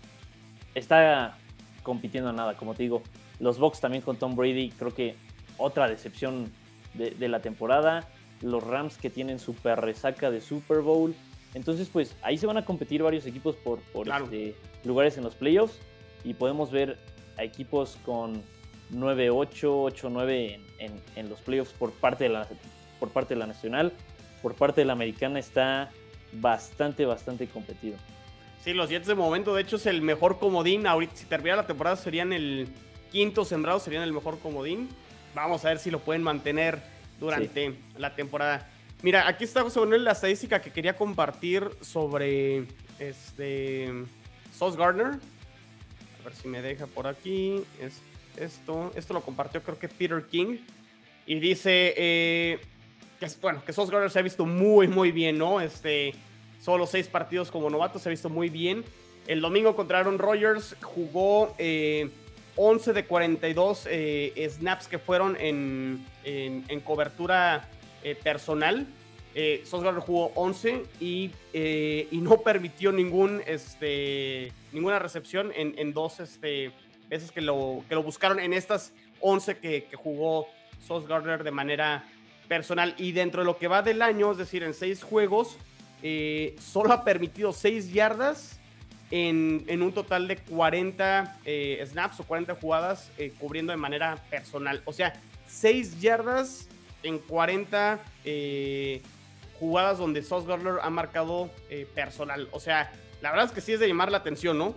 [0.75, 1.39] está
[1.83, 3.03] compitiendo a nada, como te digo.
[3.41, 5.15] Los Bucks también con Tom Brady, creo que
[5.59, 6.51] otra decepción
[6.95, 8.09] de, la temporada.
[8.41, 11.15] Los Rams que tienen super resaca de Super Bowl.
[11.55, 15.35] Entonces, pues ahí se van a competir varios equipos por, por este, lugares en los
[15.35, 15.79] playoffs
[16.25, 16.99] y podemos ver
[17.37, 18.43] a equipos con
[18.93, 20.61] 9-8, 8-9
[21.17, 22.49] en, los playoffs por parte, de la,
[23.01, 23.93] por parte de la nacional.
[24.43, 25.91] Por parte de la americana está
[26.33, 27.97] bastante, bastante competido.
[28.63, 30.87] Sí, los Jets de momento, de hecho, es el mejor comodín.
[30.87, 32.69] Ahorita, si termina la temporada, serían el
[33.11, 34.89] quinto sembrado, serían el mejor comodín.
[35.35, 36.81] Vamos a ver si lo pueden mantener
[37.21, 38.69] durante la temporada.
[39.03, 42.67] Mira, aquí está José Manuel la estadística que quería compartir sobre
[42.99, 43.93] este
[44.53, 45.07] Sauce Gardner.
[45.07, 47.63] A ver si me deja por aquí.
[47.81, 48.01] Es
[48.37, 50.59] esto, esto lo compartió creo que Peter King.
[51.27, 52.61] Y dice eh,
[53.21, 55.61] que, bueno, que Sauce Gardner se ha visto muy, muy bien, ¿no?
[55.61, 56.15] Este,
[56.61, 58.85] solo seis partidos como novato, se ha visto muy bien.
[59.29, 62.11] El domingo contra Aaron Rodgers jugó 11 eh,
[62.95, 67.69] de 42 eh, snaps que fueron en, en, cobertura
[68.23, 68.87] personal.
[69.35, 76.19] Eh, Gardner jugó 11 y, y, no permitió ningún, este, ninguna recepción en, en dos
[76.19, 76.73] este,
[77.09, 80.49] veces que lo, que lo buscaron en estas 11 que, que jugó
[80.87, 82.05] Sauce Gardner de manera
[82.49, 82.95] personal.
[82.99, 85.57] Y dentro de lo que va del año, es decir, en 6 juegos,
[86.03, 88.59] eh, solo ha permitido 6 yardas
[89.11, 94.17] en, en, un total de 40 eh, snaps o 40 jugadas eh, cubriendo de manera
[94.31, 94.83] personal.
[94.85, 95.15] O sea,
[95.47, 96.69] 6 yardas
[97.03, 98.01] en 40
[99.59, 101.51] jugadas donde Sauce Gardner ha marcado
[101.95, 102.49] personal.
[102.53, 104.75] O sea, la verdad es que sí es de llamar la atención, ¿no?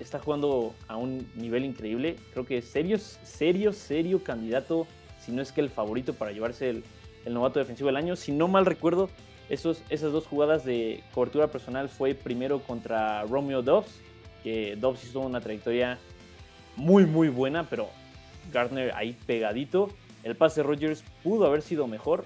[0.00, 2.16] está jugando a un nivel increíble.
[2.32, 4.86] Creo que es serio, serio, serio candidato,
[5.24, 6.84] si no es que el favorito para llevarse el,
[7.32, 8.16] novato defensivo del año.
[8.16, 9.08] Si no mal recuerdo,
[9.48, 14.00] esos, esas dos jugadas de cobertura personal fue primero contra Romeo Dobbs,
[14.42, 15.98] que Dobbs hizo una trayectoria
[16.76, 17.88] muy, muy buena, pero
[18.52, 19.88] Gardner ahí pegadito.
[20.24, 22.24] El pase de Rodgers pudo haber sido mejor,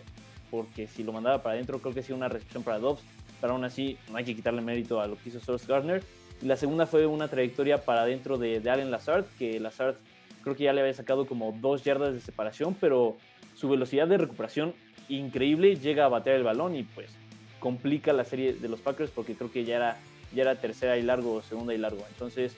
[0.51, 3.03] porque si lo mandaba para adentro, creo que sí una recepción para Dobbs,
[3.41, 6.03] pero aún así no hay que quitarle mérito a lo que hizo Source Gardner.
[6.41, 9.97] Y la segunda fue una trayectoria para adentro de, de Allen Lazard, que Lazard
[10.43, 13.17] creo que ya le había sacado como dos yardas de separación, pero
[13.55, 14.73] su velocidad de recuperación
[15.09, 17.11] increíble, llega a batear el balón y pues
[17.59, 19.97] complica la serie de los Packers porque creo que ya era,
[20.35, 22.05] ya era tercera y largo segunda y largo.
[22.09, 22.55] Entonces,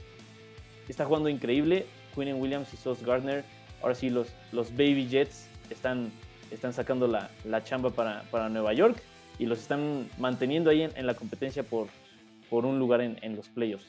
[0.88, 1.86] está jugando increíble.
[2.14, 3.44] Quinn Williams y Sauce Gardner,
[3.82, 6.10] ahora sí los, los Baby Jets están,
[6.50, 8.96] están sacando la, la chamba para, para, Nueva York
[9.38, 11.88] y los están manteniendo ahí en, la competencia por,
[12.48, 13.86] por un lugar en, en los playoffs.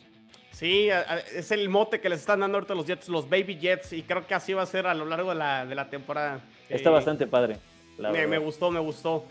[0.51, 0.89] Sí,
[1.33, 4.27] es el mote que les están dando ahorita los Jets, los Baby Jets, y creo
[4.27, 6.41] que así va a ser a lo largo de la, de la temporada.
[6.69, 7.57] Está eh, bastante padre.
[7.97, 9.25] Me, me, gustó, me gustó.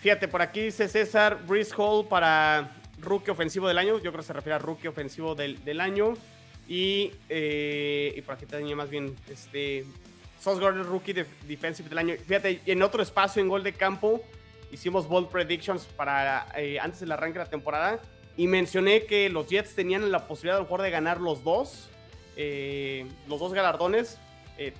[0.00, 3.94] Fíjate, por aquí dice César, Brice Hall para rookie ofensivo del año.
[3.94, 6.14] Yo creo que se refiere a rookie ofensivo del, del año.
[6.68, 9.84] Y, eh, y por aquí tenía más bien este,
[10.44, 12.14] Sauce Gardner, rookie de, defensive del año.
[12.26, 14.22] Fíjate, en otro espacio en gol de campo
[14.70, 17.98] hicimos bold predictions para eh, antes del arranque de la temporada
[18.36, 21.88] y mencioné que los Jets tenían la posibilidad a lo mejor de ganar los dos,
[22.36, 24.18] eh, los dos galardones,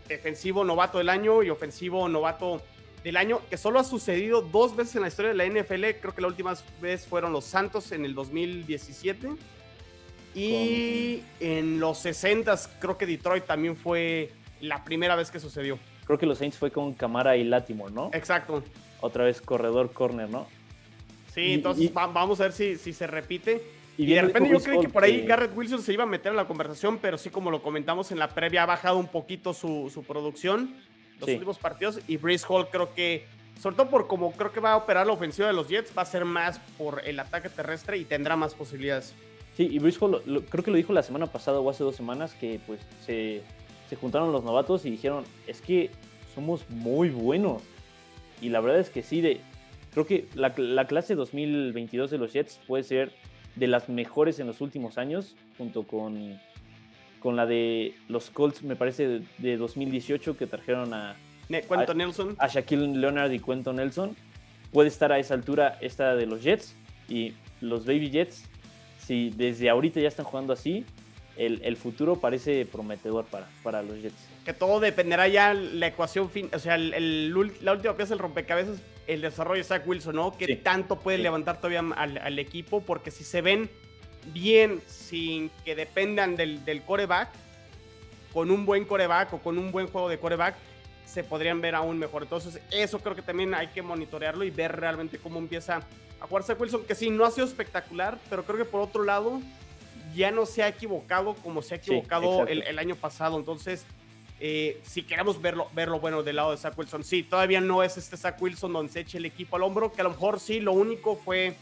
[0.07, 2.63] defensivo novato del año y ofensivo novato
[3.03, 5.99] del año, que solo ha sucedido dos veces en la historia de la NFL.
[6.01, 9.31] Creo que la última vez fueron los Santos en el 2017.
[10.35, 14.31] Y en los 60 creo que Detroit también fue
[14.65, 15.79] la primera vez que sucedió.
[16.07, 18.11] Creo que los Saints fue con Camara y Latimore, ¿no?
[18.13, 18.63] Exacto.
[19.01, 20.47] Otra vez corredor corner, ¿no?
[21.33, 23.63] Sí, entonces vamos a ver si, si se repite.
[23.97, 26.37] Y, de repente yo creí que por ahí Garrett Wilson se iba a meter en
[26.37, 29.91] la conversación, pero sí como lo comentamos en la previa, ha bajado un poquito su,
[29.93, 30.75] su producción
[31.21, 32.01] los últimos partidos.
[32.07, 33.27] Y Breeze Hall creo que,
[33.61, 36.03] sobre todo por como creo que va a operar la ofensiva de los Jets, va
[36.03, 39.15] a ser más por el ataque terrestre y tendrá más posibilidades.
[39.57, 42.35] Sí, y Breeze Hall creo que lo dijo la semana pasada o hace dos semanas
[42.35, 43.43] que pues se,
[43.89, 45.91] se juntaron los novatos y dijeron, es que
[46.35, 47.63] somos muy buenos.
[48.41, 49.41] Y la verdad es que sí, de,
[49.93, 53.13] creo que la, la clase 2022 de los Jets puede ser
[53.57, 56.39] de las mejores en los últimos años, junto con
[57.25, 61.17] con la de los Colts, me parece, de, 2018 que trajeron a,
[61.49, 62.37] Quentin Nelson.
[62.39, 64.15] a Shaquille Leonard y Quentin Nelson.
[64.71, 66.77] Puede estar a esa altura esta de los Jets
[67.09, 67.33] y
[67.63, 68.45] los Baby Jets.
[68.99, 70.85] Si desde ahorita ya están jugando así,
[71.37, 74.15] el, futuro parece prometedor para, para los Jets.
[74.45, 77.33] Que todo dependerá ya la ecuación, fin, o sea, el,
[77.63, 80.37] la última pieza del rompecabezas, el desarrollo de Zach Wilson, ¿no?
[80.37, 83.69] Que tanto puede levantar todavía al, al, equipo, porque si se ven
[84.33, 87.31] bien sin que dependan del, del coreback,
[88.33, 90.57] con un buen coreback o con un buen juego de coreback,
[91.07, 92.25] se podrían ver aún mejor.
[92.25, 95.83] Entonces, eso creo que también hay que monitorearlo y ver realmente cómo empieza
[96.21, 99.41] a jugarse Wilson, que sí, no ha sido espectacular, pero creo que por otro lado,
[100.15, 103.39] ya no se ha equivocado como se ha equivocado el, año pasado.
[103.39, 103.85] Entonces,
[104.41, 107.97] eh, si queremos verlo, verlo bueno del lado de Zach Wilson, sí, todavía no es
[107.97, 110.61] este Zach Wilson donde se eche el equipo al hombro, que a lo mejor sí,
[110.61, 111.55] lo único fue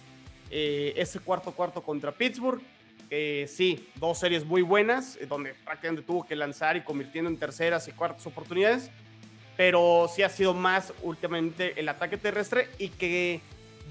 [0.51, 2.61] eh, ese cuarto cuarto contra Pittsburgh.
[3.47, 7.89] sí, dos series muy buenas, eh, donde prácticamente tuvo que lanzar y convirtiendo en terceras
[7.89, 8.91] y cuartas oportunidades,
[9.57, 13.41] pero sí ha sido más últimamente el ataque terrestre y que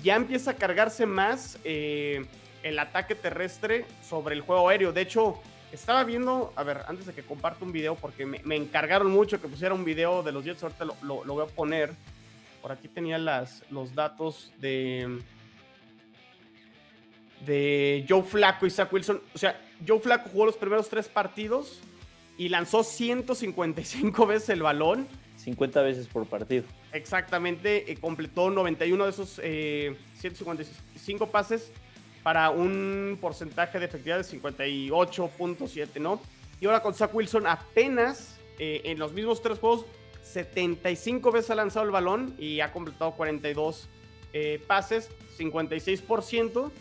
[0.03, 2.25] ya empieza a cargarse más eh,
[2.63, 4.93] el ataque terrestre sobre el juego aéreo.
[4.93, 5.41] De hecho,
[5.71, 9.47] estaba viendo, a ver, antes de que comparta un video, porque me, encargaron mucho que
[9.47, 11.93] pusiera un video de los Jets, ahorita lo, lo voy a poner.
[12.61, 15.19] Por aquí tenía las, los datos de
[17.45, 19.21] de Joe Flacco y Zach Wilson.
[19.33, 21.79] O sea, Joe Flacco jugó los primeros tres partidos
[22.37, 25.07] y lanzó 155 veces el balón.
[25.37, 26.65] 50 veces por partido.
[26.93, 29.41] Exactamente, completó 91 de esos
[30.19, 31.71] 155 eh, pases
[32.23, 36.21] para un porcentaje de efectividad de 58.7, ¿no?
[36.59, 39.85] Y ahora con Zach Wilson apenas eh, en los mismos tres juegos
[40.23, 43.89] 75 veces ha lanzado el balón y ha completado 42
[44.33, 46.71] eh, pases, 56%.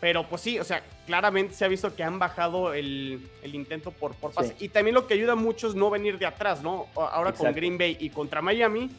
[0.00, 4.14] Pero pues sí, o sea, claramente se ha visto que han bajado el, intento por,
[4.14, 4.56] por pase.
[4.58, 6.86] Y también lo que ayuda mucho es no venir de atrás, ¿no?
[6.94, 8.90] Ahora con Green Bay y contra Miami,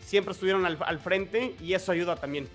[0.00, 2.48] siempre estuvieron al, frente y eso ayuda también.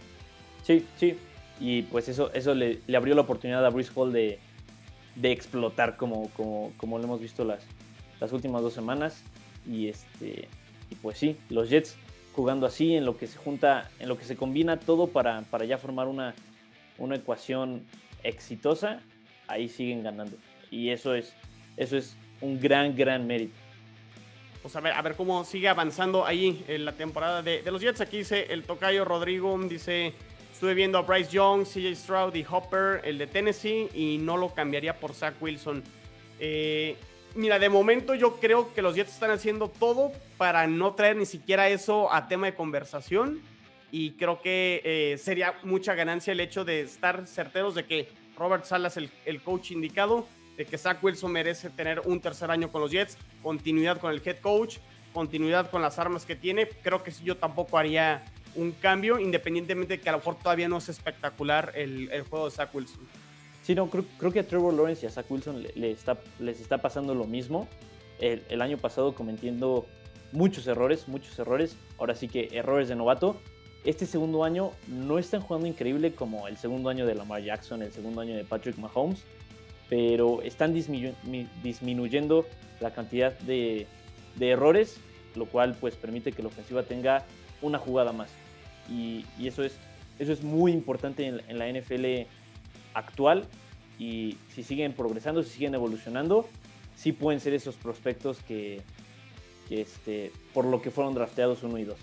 [0.63, 1.17] Sí, sí.
[1.59, 4.39] Y pues eso, eso le, abrió la oportunidad a Bruce Hall de,
[5.21, 7.65] explotar como, como, como lo hemos visto las,
[8.19, 9.23] las últimas dos semanas.
[9.67, 10.47] Y este.
[10.89, 11.97] Y pues sí, los Jets
[12.33, 15.65] jugando así, en lo que se junta, en lo que se combina todo para, para
[15.65, 16.33] ya formar una
[16.99, 17.85] una ecuación
[18.23, 19.01] exitosa,
[19.47, 20.37] ahí siguen ganando.
[20.69, 21.33] Y eso es,
[21.77, 23.55] eso es un gran, gran mérito.
[24.61, 28.01] Pues a ver, a ver cómo sigue avanzando ahí en la temporada de, los Jets.
[28.01, 30.13] Aquí dice el tocayo Rodrigo, dice,
[30.59, 34.53] estuve viendo a Bryce Young, CJ Stroud y Hopper, el de Tennessee, y no lo
[34.53, 35.81] cambiaría por Zach Wilson.
[36.37, 36.97] Eh,
[37.33, 41.25] mira, de momento yo creo que los Jets están haciendo todo para no traer ni
[41.25, 43.39] siquiera eso a tema de conversación.
[43.89, 48.65] Y creo que eh, sería mucha ganancia el hecho de estar certeros de que Robert
[48.65, 52.81] Salas es el, coach indicado, de que Zach Wilson merece tener un tercer año con
[52.81, 54.79] los Jets, continuidad con el head coach,
[55.13, 56.67] continuidad con las armas que tiene.
[56.67, 58.25] Creo que yo tampoco haría
[58.55, 62.45] un cambio, independientemente de que a lo mejor todavía no es espectacular el, el juego
[62.45, 63.07] de Zach Wilson.
[63.69, 66.79] Sí, no, creo, que a Trevor Lawrence y a Zach Wilson le, está, les está
[66.79, 67.67] pasando lo mismo.
[68.19, 69.85] El, año pasado cometiendo
[70.31, 71.77] muchos errores, muchos errores.
[71.99, 73.39] Ahora sí que errores de novato.
[73.85, 77.91] Este segundo año no están jugando increíble como el segundo año de Lamar Jackson, el
[77.91, 79.23] segundo año de Patrick Mahomes,
[79.87, 82.47] pero están disminuyendo
[82.79, 83.85] la cantidad de,
[84.39, 84.99] errores,
[85.35, 87.23] lo cual pues permite que la ofensiva tenga
[87.61, 88.29] una jugada más.
[88.89, 89.75] Y, eso, es,
[90.17, 92.27] eso es muy importante en, la NFL
[92.93, 93.45] actual
[93.99, 96.47] y si siguen progresando, si siguen evolucionando,
[96.95, 98.81] sí pueden ser esos prospectos que,
[99.69, 101.97] este, por lo que fueron drafteados uno y dos.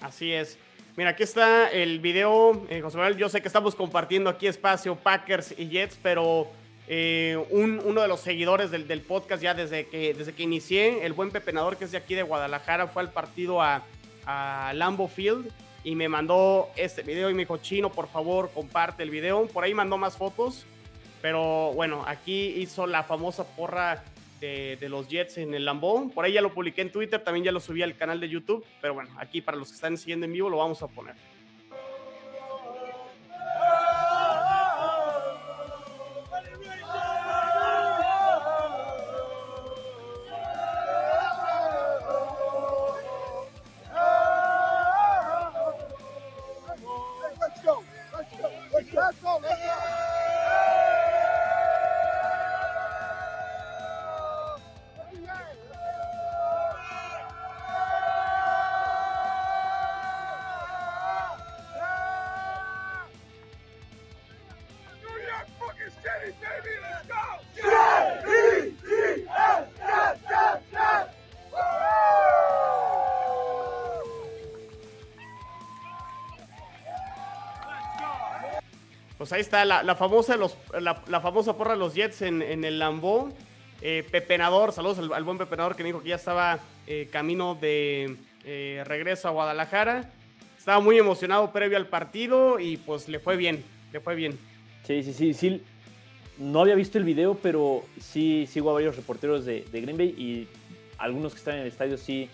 [0.00, 0.58] Así es.
[0.96, 3.16] Mira, aquí está el video, eh, José Manuel.
[3.16, 6.48] Yo sé que estamos compartiendo aquí espacio Packers y Jets, pero
[6.88, 11.30] eh, uno de los seguidores del, podcast ya desde que, desde que inicié, el buen
[11.30, 13.84] pepenador que es de aquí de Guadalajara, fue al partido a,
[14.26, 15.50] a Lambo Field
[15.84, 19.46] y me mandó este video y me dijo, Chino, por favor, comparte el video.
[19.46, 20.64] Por ahí mandó más fotos,
[21.20, 24.04] pero bueno, aquí hizo la famosa porra
[24.40, 26.10] de, los Jets en el Lambón.
[26.10, 28.64] Por ahí ya lo publiqué en Twitter, también ya lo subí al canal de YouTube,
[28.80, 31.14] pero bueno, aquí para los que están siguiendo en vivo lo vamos a poner.
[79.22, 83.32] Pues ahí está la, famosa, la, famosa porra de los Jets en, el Lambeau.
[83.80, 86.58] Eh, Pepenador, saludos al, buen Pepenador que me dijo que ya estaba
[86.88, 90.10] eh, camino de eh, regreso a Guadalajara.
[90.58, 93.62] Estaba muy emocionado previo al partido y pues le fue bien,
[93.92, 94.36] le fue bien.
[94.88, 95.62] Sí, sí, sí, sí.
[96.38, 100.48] No había visto el video, pero sí sigo a varios reporteros de, Green Bay y
[100.98, 102.28] algunos que están en el estadio sí,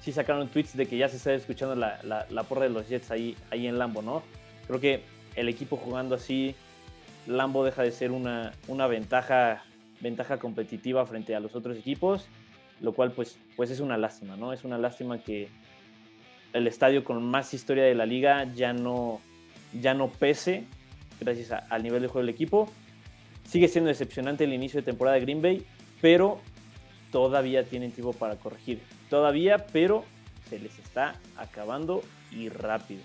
[0.00, 3.10] sí sacaron tweets de que ya se está escuchando la, la, porra de los Jets
[3.10, 4.22] ahí, ahí en Lambo, ¿no?
[4.66, 6.54] Creo que el equipo jugando así,
[7.26, 9.64] Lambo deja de ser una, una ventaja,
[10.00, 12.26] ventaja competitiva frente a los otros equipos,
[12.80, 14.52] lo cual pues, pues es una lástima, ¿no?
[14.52, 15.48] Es una lástima que
[16.52, 19.20] el estadio con más historia de la liga ya no,
[19.80, 20.64] ya no pese
[21.20, 22.70] gracias al nivel de juego del equipo.
[23.44, 25.64] Sigue siendo decepcionante el inicio de temporada de Green Bay,
[26.00, 26.40] pero
[27.12, 28.80] todavía tienen tiempo para corregir.
[29.08, 30.04] Todavía, pero
[30.48, 33.02] se les está acabando y rápido.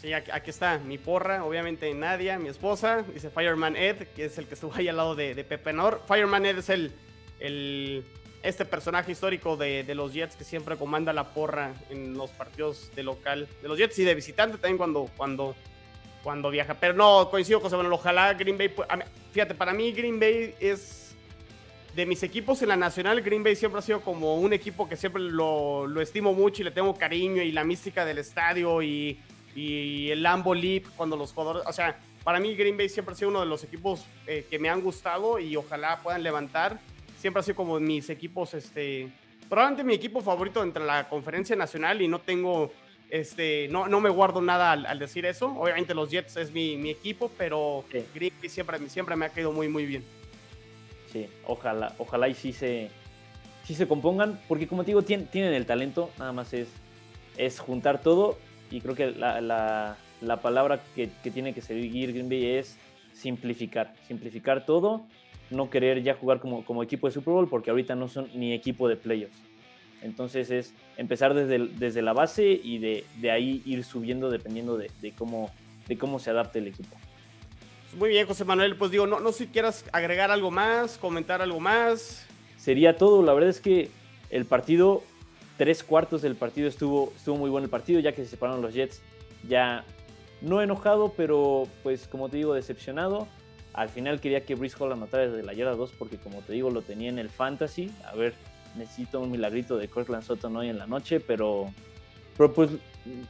[0.00, 4.46] Sí, aquí, está mi porra, obviamente Nadia, mi esposa, dice Fireman Ed, que es el
[4.46, 6.00] que estuvo ahí al lado de, Pepe Nor.
[6.08, 8.04] Fireman Ed es el,
[8.42, 13.02] este personaje histórico de, los Jets que siempre comanda la porra en los partidos de
[13.02, 15.54] local de los Jets y de visitante también cuando, cuando,
[16.22, 16.72] cuando viaja.
[16.80, 18.74] Pero no, coincido con bueno, ojalá Green Bay,
[19.32, 21.14] fíjate, para mí Green Bay es
[21.94, 24.96] de mis equipos en la nacional, Green Bay siempre ha sido como un equipo que
[24.96, 29.20] siempre lo, lo estimo mucho y le tengo cariño y la mística del estadio y
[29.54, 33.16] y el Lambo Leap cuando los jugadores, o sea, para mí Green Bay siempre ha
[33.16, 36.78] sido uno de los equipos eh, que me han gustado y ojalá puedan levantar.
[37.18, 39.10] Siempre ha sido como mis equipos, este,
[39.48, 42.72] probablemente mi equipo favorito entre la conferencia nacional y no tengo,
[43.08, 45.46] este, no, no me guardo nada al, decir eso.
[45.58, 47.84] Obviamente los Jets es mi, mi equipo, pero
[48.14, 50.04] Green Bay siempre, siempre me ha caído muy, muy bien.
[51.12, 52.90] Sí, ojalá, ojalá y sí se,
[53.64, 56.68] sí se compongan, porque como te digo, tienen, tienen el talento, nada más es,
[57.36, 58.38] es juntar todo
[58.70, 59.96] y creo que la,
[60.42, 62.78] palabra que, tiene que seguir Green Bay es
[63.12, 65.02] simplificar, simplificar todo,
[65.50, 68.52] no querer ya jugar como, como equipo de Super Bowl porque ahorita no son ni
[68.52, 69.36] equipo de playoffs.
[70.02, 75.50] Entonces es empezar desde, desde la base y de, ahí ir subiendo dependiendo de, cómo,
[75.88, 76.96] de cómo se adapte el equipo.
[77.98, 78.76] Muy bien, José Manuel.
[78.76, 82.26] Pues digo, no, no sé si quieras agregar algo más, comentar algo más.
[82.56, 83.22] Sería todo.
[83.22, 83.90] La verdad es que
[84.30, 85.02] el partido
[85.60, 88.72] tres cuartos del partido estuvo, estuvo muy bueno el partido, ya que se separaron los
[88.72, 89.02] Jets.
[89.46, 89.84] Ya
[90.40, 93.28] no enojado, pero pues como te digo, decepcionado.
[93.74, 96.70] Al final quería que Brice Hall anotara desde la yarda 2 porque como te digo
[96.70, 97.90] lo tenía en el fantasy.
[98.06, 98.32] A ver,
[98.74, 101.70] necesito un milagrito de Cortland Sutton hoy en la noche, pero,
[102.38, 102.70] pero pues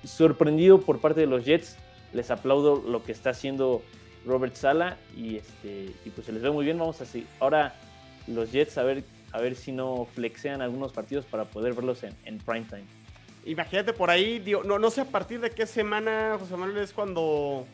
[0.04, 1.78] sorprendido por parte de los Jets.
[2.12, 3.82] Les aplaudo lo que está haciendo
[4.24, 6.78] Robert Sala y, este, y pues se les ve muy bien.
[6.78, 7.26] Vamos a seguir.
[7.40, 7.74] Ahora
[8.28, 9.02] los Jets a ver,
[9.32, 12.84] a ver si no flexean algunos partidos para poder verlos en, en prime time.
[13.44, 17.66] Imagínate por ahí, no, no sé a partir de qué semana, José Manuel, es cuando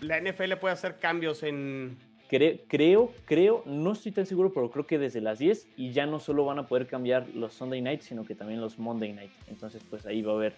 [0.00, 1.96] la NFL puede hacer cambios en...
[2.28, 6.20] Creo, creo, no estoy tan seguro, pero creo que desde las 10 y ya no
[6.20, 9.30] solo van a poder cambiar los Sunday Nights, sino que también los Monday Night.
[9.46, 10.52] Entonces, pues ahí va a haber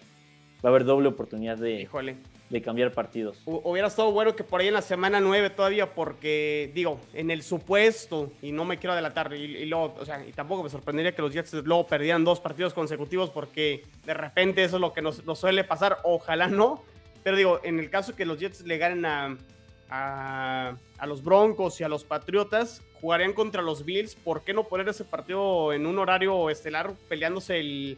[0.63, 1.87] va a haber doble oportunidad de,
[2.51, 3.41] de cambiar partidos.
[3.45, 7.43] Hubiera estado bueno que por ahí en la semana 9 todavía, porque digo, en el
[7.43, 11.21] supuesto, y no me quiero adelantar, y, luego, o sea, y tampoco me sorprendería que
[11.21, 15.23] los Jets luego perdieran dos partidos consecutivos, porque de repente eso es lo que nos,
[15.33, 16.83] suele pasar, ojalá no,
[17.23, 19.37] pero digo, en el caso que los Jets le ganen a,
[19.89, 24.65] a, a los Broncos y a los Patriotas, jugarían contra los Bills, ¿por qué no
[24.65, 27.97] poner ese partido en un horario estelar peleándose el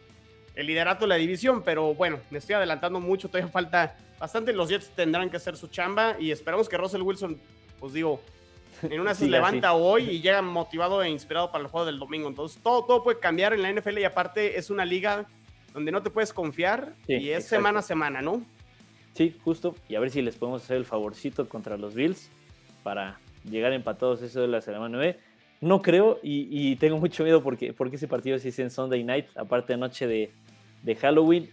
[0.54, 4.52] el liderato de la división, pero bueno, me estoy adelantando mucho, todavía falta bastante.
[4.52, 7.38] Los Jets tendrán que hacer su chamba y esperamos que Russell Wilson,
[7.80, 8.20] pues digo,
[8.82, 12.28] en una se levanta hoy y llega motivado e inspirado para el juego del domingo.
[12.28, 15.26] Entonces, todo, todo puede cambiar en la NFL y aparte es una liga
[15.72, 18.42] donde no te puedes confiar y es semana a semana, ¿no?
[19.14, 19.74] Sí, justo.
[19.88, 22.30] Y a ver si les podemos hacer el favorcito contra los Bills
[22.82, 25.18] para llegar empatados eso de la semana 9.
[25.60, 29.26] No creo y, tengo mucho miedo porque, porque ese partido sí es en Sunday night,
[29.36, 30.30] aparte anoche de,
[30.84, 31.50] de Halloween.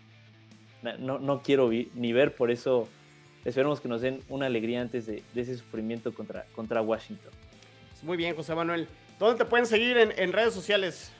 [0.99, 2.87] No, no quiero ni ver, por eso
[3.45, 7.31] esperemos que nos den una alegría antes de, ese sufrimiento contra, contra Washington.
[8.03, 8.87] Muy bien, José Manuel.
[9.19, 11.11] ¿Dónde te pueden seguir en, redes sociales?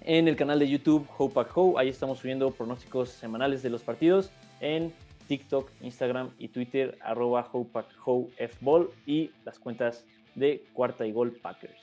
[0.00, 4.30] En el canal de YouTube Hope Ho, ahí estamos subiendo pronósticos semanales de los partidos.
[4.60, 4.92] En
[5.28, 10.04] TikTok, Instagram y Twitter, arroba Fball y las cuentas
[10.34, 11.80] de Cuarta y Gol Packers.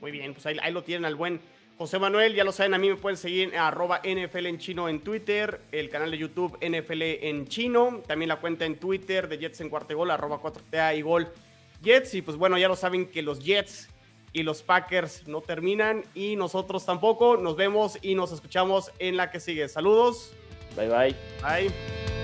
[0.00, 1.40] Muy bien, pues ahí, ahí lo tienen al buen
[1.78, 4.88] José Manuel, ya lo saben, a mí me pueden seguir en arroba NFL en chino
[4.88, 9.38] en Twitter, el canal de YouTube NFL en chino, también la cuenta en Twitter de
[9.38, 11.28] Jets en cuarto gol, arroba 4TA y gol
[11.82, 12.14] Jets.
[12.14, 13.88] Y pues bueno, ya lo saben que los Jets
[14.32, 17.36] y los Packers no terminan y nosotros tampoco.
[17.36, 19.68] Nos vemos y nos escuchamos en la que sigue.
[19.68, 20.32] Saludos.
[20.76, 21.16] Bye bye.
[21.42, 22.17] Bye.